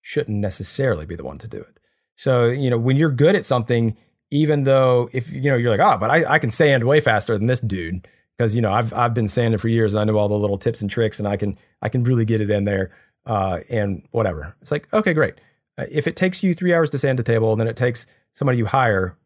[0.00, 1.80] shouldn't necessarily be the one to do it
[2.14, 3.96] so you know when you're good at something
[4.30, 7.36] even though if you know you're like, oh, but I, I can sand way faster
[7.36, 8.06] than this dude
[8.36, 9.94] because you know I've I've been sanding for years.
[9.94, 12.24] And I know all the little tips and tricks, and I can I can really
[12.24, 12.92] get it in there
[13.24, 14.54] uh, and whatever.
[14.62, 15.34] It's like okay, great.
[15.78, 18.58] Uh, if it takes you three hours to sand a table, then it takes somebody
[18.58, 19.16] you hire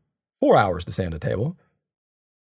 [0.41, 1.57] four hours to sand a table.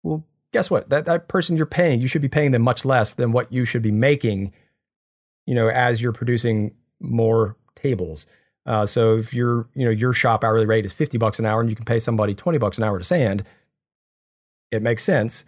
[0.04, 0.24] Well,
[0.54, 0.90] guess what?
[0.90, 3.66] That that person you're paying, you should be paying them much less than what you
[3.66, 4.54] should be making
[5.48, 8.28] you know, as you're producing more tables.
[8.68, 11.62] Uh, so if your, you know, your shop hourly rate is 50 bucks an hour
[11.62, 13.44] and you can pay somebody 20 bucks an hour to sand,
[14.70, 15.46] it makes sense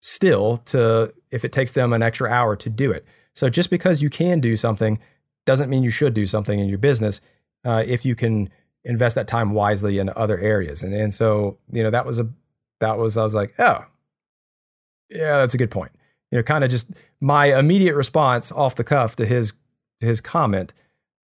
[0.00, 3.04] still to if it takes them an extra hour to do it.
[3.34, 4.98] So just because you can do something
[5.44, 7.20] doesn't mean you should do something in your business
[7.64, 8.48] uh, if you can
[8.86, 10.82] invest that time wisely in other areas.
[10.82, 12.28] And and so you know that was a
[12.80, 13.84] that was I was like oh
[15.10, 15.92] yeah that's a good point.
[16.30, 19.52] You know, kind of just my immediate response off the cuff to his
[20.00, 20.72] to his comment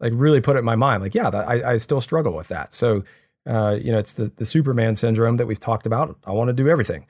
[0.01, 2.49] like really put it in my mind like yeah that, I, I still struggle with
[2.49, 2.75] that.
[2.75, 3.05] So
[3.49, 6.17] uh, you know it's the the Superman syndrome that we've talked about.
[6.27, 7.07] I want to do everything.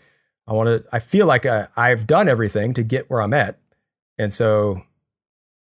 [0.47, 0.85] I want to.
[0.93, 3.59] I feel like I, I've done everything to get where I'm at,
[4.19, 4.83] and so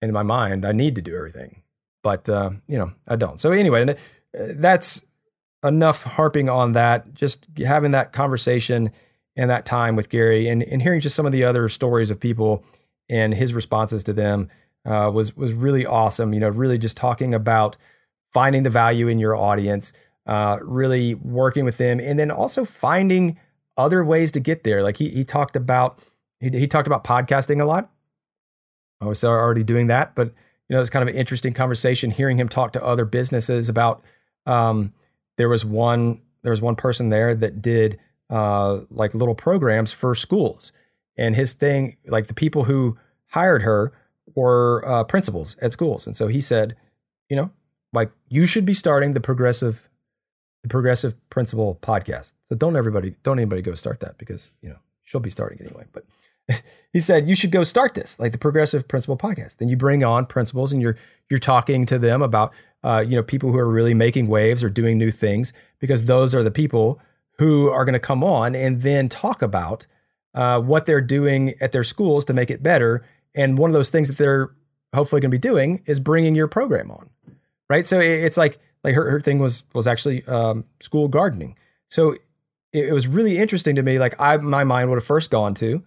[0.02, 1.64] in my mind I need to do everything
[2.08, 3.38] but uh, you know I don't.
[3.38, 3.98] So anyway,
[4.34, 5.04] that's
[5.64, 7.14] enough harping on that.
[7.14, 8.92] Just having that conversation
[9.36, 12.20] and that time with Gary and, and hearing just some of the other stories of
[12.20, 12.64] people
[13.10, 14.50] and his responses to them
[14.86, 16.34] uh, was was really awesome.
[16.34, 17.78] You know, really just talking about
[18.34, 19.94] finding the value in your audience,
[20.26, 23.38] uh, really working with them, and then also finding
[23.76, 24.82] other ways to get there.
[24.84, 26.02] Like he he talked about
[26.40, 27.92] he, he talked about podcasting a lot.
[29.02, 30.28] I was already doing that, but
[30.70, 34.04] you know, it's kind of an interesting conversation hearing him talk to other businesses about
[34.46, 34.94] um,
[35.38, 40.16] there was one there was one person there that did uh, like little programs for
[40.16, 40.72] schools,
[41.18, 43.92] and his thing like the people who hired her
[44.36, 46.76] were uh, principals at schools, and so he said,
[47.30, 47.50] you know,
[47.94, 49.90] like you should be starting the progressive
[50.64, 52.34] the progressive principal podcast.
[52.44, 55.86] So don't everybody don't anybody go start that because you know she'll be starting anyway,
[55.92, 56.04] but.
[56.94, 59.58] he said you should go start this like the progressive principal podcast.
[59.58, 60.98] Then you bring on principals and you're
[61.30, 64.70] you're talking to them about uh, you know people who are really making waves or
[64.70, 67.00] doing new things because those are the people
[67.38, 69.86] who are going to come on and then talk about
[70.34, 73.06] uh, what they're doing at their schools to make it better.
[73.36, 74.50] And one of those things that they're
[74.94, 77.10] hopefully going to be doing is bringing your program on
[77.70, 77.86] right?
[77.86, 81.58] So it's like like her, her thing was was actually um, school gardening.
[81.90, 85.32] So it, it was really interesting to me like i my mind would have first
[85.32, 85.84] gone to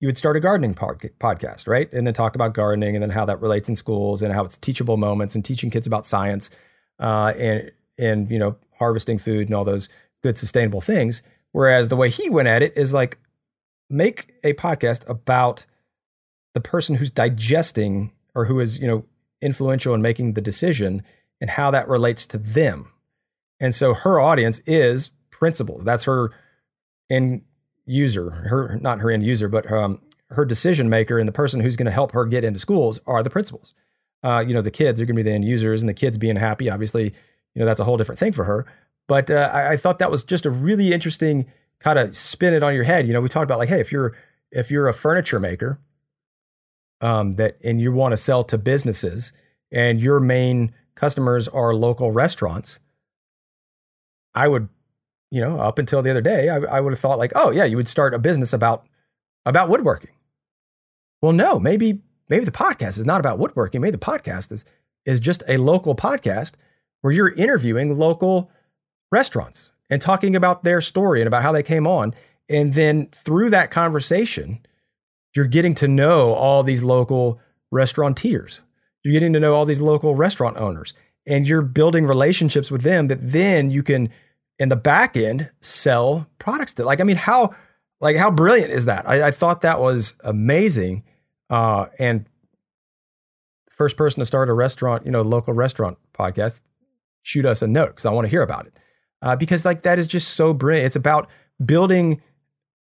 [0.00, 1.92] you would start a gardening podcast, right?
[1.92, 4.56] And then talk about gardening and then how that relates in schools and how it's
[4.56, 6.50] teachable moments and teaching kids about science
[6.98, 9.88] uh, and and you know harvesting food and all those
[10.22, 11.22] good sustainable things.
[11.52, 13.18] Whereas the way he went at it is like
[13.90, 15.66] make a podcast about
[16.54, 19.04] the person who's digesting or who is you know
[19.42, 21.02] influential in making the decision
[21.42, 22.90] and how that relates to them.
[23.58, 25.84] And so her audience is principals.
[25.84, 26.30] That's her
[27.10, 27.42] in
[27.86, 30.00] user, her not her end user, but um,
[30.30, 33.22] her decision maker and the person who's going to help her get into schools are
[33.22, 33.74] the principals.
[34.22, 36.18] Uh, you know, the kids are going to be the end users, and the kids
[36.18, 37.04] being happy, obviously,
[37.54, 38.66] you know, that's a whole different thing for her.
[39.08, 41.46] But uh, I, I, thought that was just a really interesting
[41.80, 43.06] kind of spin it on your head.
[43.06, 44.14] You know, we talked about like, hey, if you're
[44.52, 45.80] if you're a furniture maker,
[47.00, 49.32] um, that and you want to sell to businesses,
[49.72, 52.78] and your main customers are local restaurants,
[54.34, 54.68] I would
[55.30, 57.64] you know, up until the other day, I, I would have thought like, oh yeah,
[57.64, 58.86] you would start a business about
[59.46, 60.10] about woodworking.
[61.22, 63.80] Well, no, maybe maybe the podcast is not about woodworking.
[63.80, 64.64] Maybe the podcast is
[65.04, 66.54] is just a local podcast
[67.00, 68.50] where you're interviewing local
[69.10, 72.14] restaurants and talking about their story and about how they came on.
[72.48, 74.60] And then through that conversation,
[75.34, 78.60] you're getting to know all these local restaurateurs.
[79.02, 80.92] You're getting to know all these local restaurant owners
[81.26, 84.10] and you're building relationships with them that then you can
[84.60, 87.50] in the back end sell products that like i mean how
[88.00, 89.08] like how brilliant is that?
[89.08, 91.04] I, I thought that was amazing.
[91.48, 92.26] Uh, and
[93.68, 96.60] first person to start a restaurant you know local restaurant podcast
[97.22, 98.78] shoot us a note because i want to hear about it.
[99.22, 100.86] Uh, because like that is just so brilliant.
[100.86, 101.28] It's about
[101.64, 102.22] building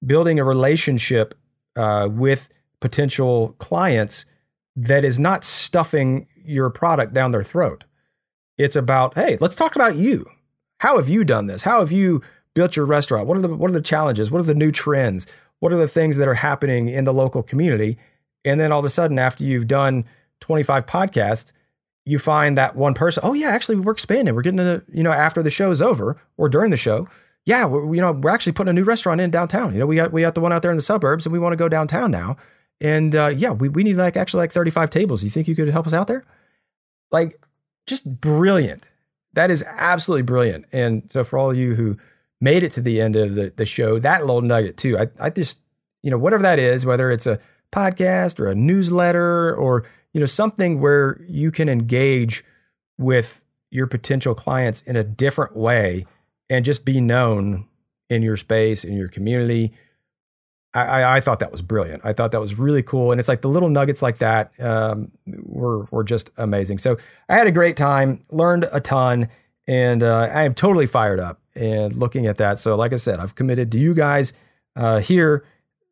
[0.06, 1.36] building a relationship
[1.76, 2.50] uh, with
[2.80, 4.24] potential clients
[4.76, 7.84] that is not stuffing your product down their throat.
[8.58, 10.30] It's about hey let's talk about you
[10.80, 11.64] how have you done this?
[11.64, 12.22] How have you
[12.54, 13.28] built your restaurant?
[13.28, 14.32] What are the what are the challenges?
[14.32, 15.28] What are the new trends?
[15.60, 17.98] What are the things that are happening in the local community?
[18.46, 20.06] And then all of a sudden, after you've done
[20.40, 21.52] 25 podcasts,
[22.06, 24.34] you find that one person, oh yeah, actually we're expanding.
[24.34, 27.08] We're getting to, you know, after the show is over or during the show.
[27.46, 29.74] Yeah, we're, you know, we're actually putting a new restaurant in downtown.
[29.74, 31.40] You know, we got we got the one out there in the suburbs and we
[31.40, 32.38] want to go downtown now.
[32.80, 35.24] And uh, yeah, we, we need like actually like 35 tables.
[35.24, 36.26] You think you could help us out there?
[37.12, 37.38] Like
[37.86, 38.88] just brilliant
[39.34, 40.66] that is absolutely brilliant.
[40.72, 41.98] And so for all of you who
[42.42, 45.30] made it to the end of the, the show, that little nugget too, I, I
[45.30, 45.60] just,
[46.02, 47.40] you know, whatever that is, whether it's a
[47.72, 52.44] podcast or a newsletter or, you know, something where you can engage
[52.98, 56.06] with your potential clients in a different way
[56.50, 57.68] and just be known
[58.10, 59.72] in your space, in your community.
[60.74, 62.06] I, I, thought that was brilliant.
[62.06, 65.12] I thought that was really cool, and it's like the little nuggets like that um,
[65.26, 66.78] were were just amazing.
[66.78, 66.98] So
[67.28, 69.30] I had a great time, learned a ton,
[69.68, 72.60] and uh, I am totally fired up and looking at that.
[72.60, 74.34] So, like I said, I've committed to you guys
[74.76, 75.44] uh, here.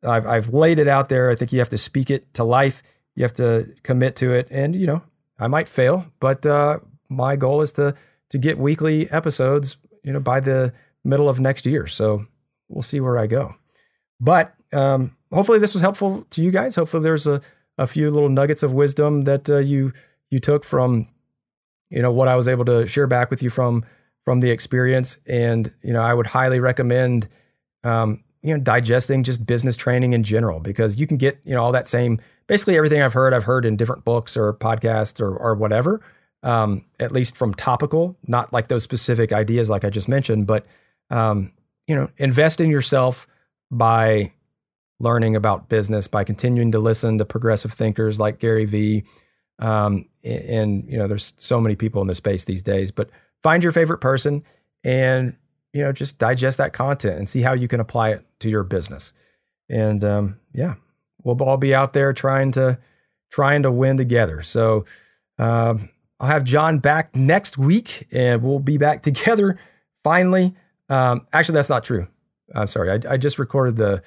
[0.03, 1.31] I've, I've laid it out there.
[1.31, 2.83] I think you have to speak it to life.
[3.15, 5.01] You have to commit to it, and you know
[5.39, 7.95] I might fail, but uh, my goal is to
[8.29, 9.77] to get weekly episodes.
[10.03, 10.71] You know by the
[11.03, 11.87] middle of next year.
[11.87, 12.27] So
[12.67, 13.55] we'll see where I go.
[14.19, 16.75] But um, hopefully this was helpful to you guys.
[16.75, 17.41] Hopefully there's a,
[17.77, 19.93] a few little nuggets of wisdom that uh, you
[20.29, 21.07] you took from
[21.89, 23.85] you know what I was able to share back with you from
[24.25, 25.17] from the experience.
[25.25, 27.27] And you know I would highly recommend
[27.83, 31.63] um, you know digesting just business training in general because you can get you know
[31.63, 35.35] all that same basically everything I've heard I've heard in different books or podcasts or
[35.35, 36.01] or whatever.
[36.43, 40.67] Um, at least from topical, not like those specific ideas like I just mentioned, but
[41.09, 41.51] um,
[41.87, 43.27] you know, invest in yourself
[43.71, 44.31] by
[44.99, 49.03] learning about business by continuing to listen to progressive thinkers like Gary Vee.
[49.59, 53.09] Um, and, you know, there's so many people in the space these days, but
[53.41, 54.43] find your favorite person
[54.83, 55.35] and,
[55.73, 58.63] you know, just digest that content and see how you can apply it to your
[58.63, 59.13] business.
[59.69, 60.75] And, um, yeah,
[61.23, 62.79] we'll all be out there trying to,
[63.31, 64.41] trying to win together.
[64.41, 64.85] So,
[65.37, 65.89] um,
[66.19, 69.59] I'll have John back next week and we'll be back together
[70.03, 70.55] finally.
[70.89, 72.07] Um, actually, that's not true.
[72.55, 72.91] I'm sorry.
[72.91, 74.01] I, I just recorded the,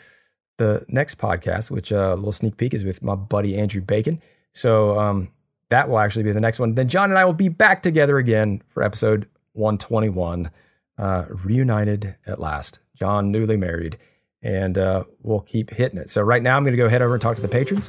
[0.61, 4.21] the next podcast, which uh, a little sneak peek is with my buddy Andrew Bacon.
[4.53, 5.31] So um,
[5.71, 6.75] that will actually be the next one.
[6.75, 10.51] Then John and I will be back together again for episode 121,
[10.99, 12.79] uh, reunited at last.
[12.95, 13.97] John newly married,
[14.43, 16.11] and uh, we'll keep hitting it.
[16.11, 17.89] So right now, I'm going to go head over and talk to the patrons,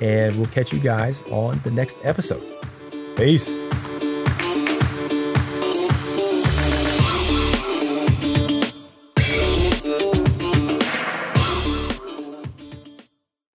[0.00, 2.42] and we'll catch you guys on the next episode.
[3.16, 3.48] Peace.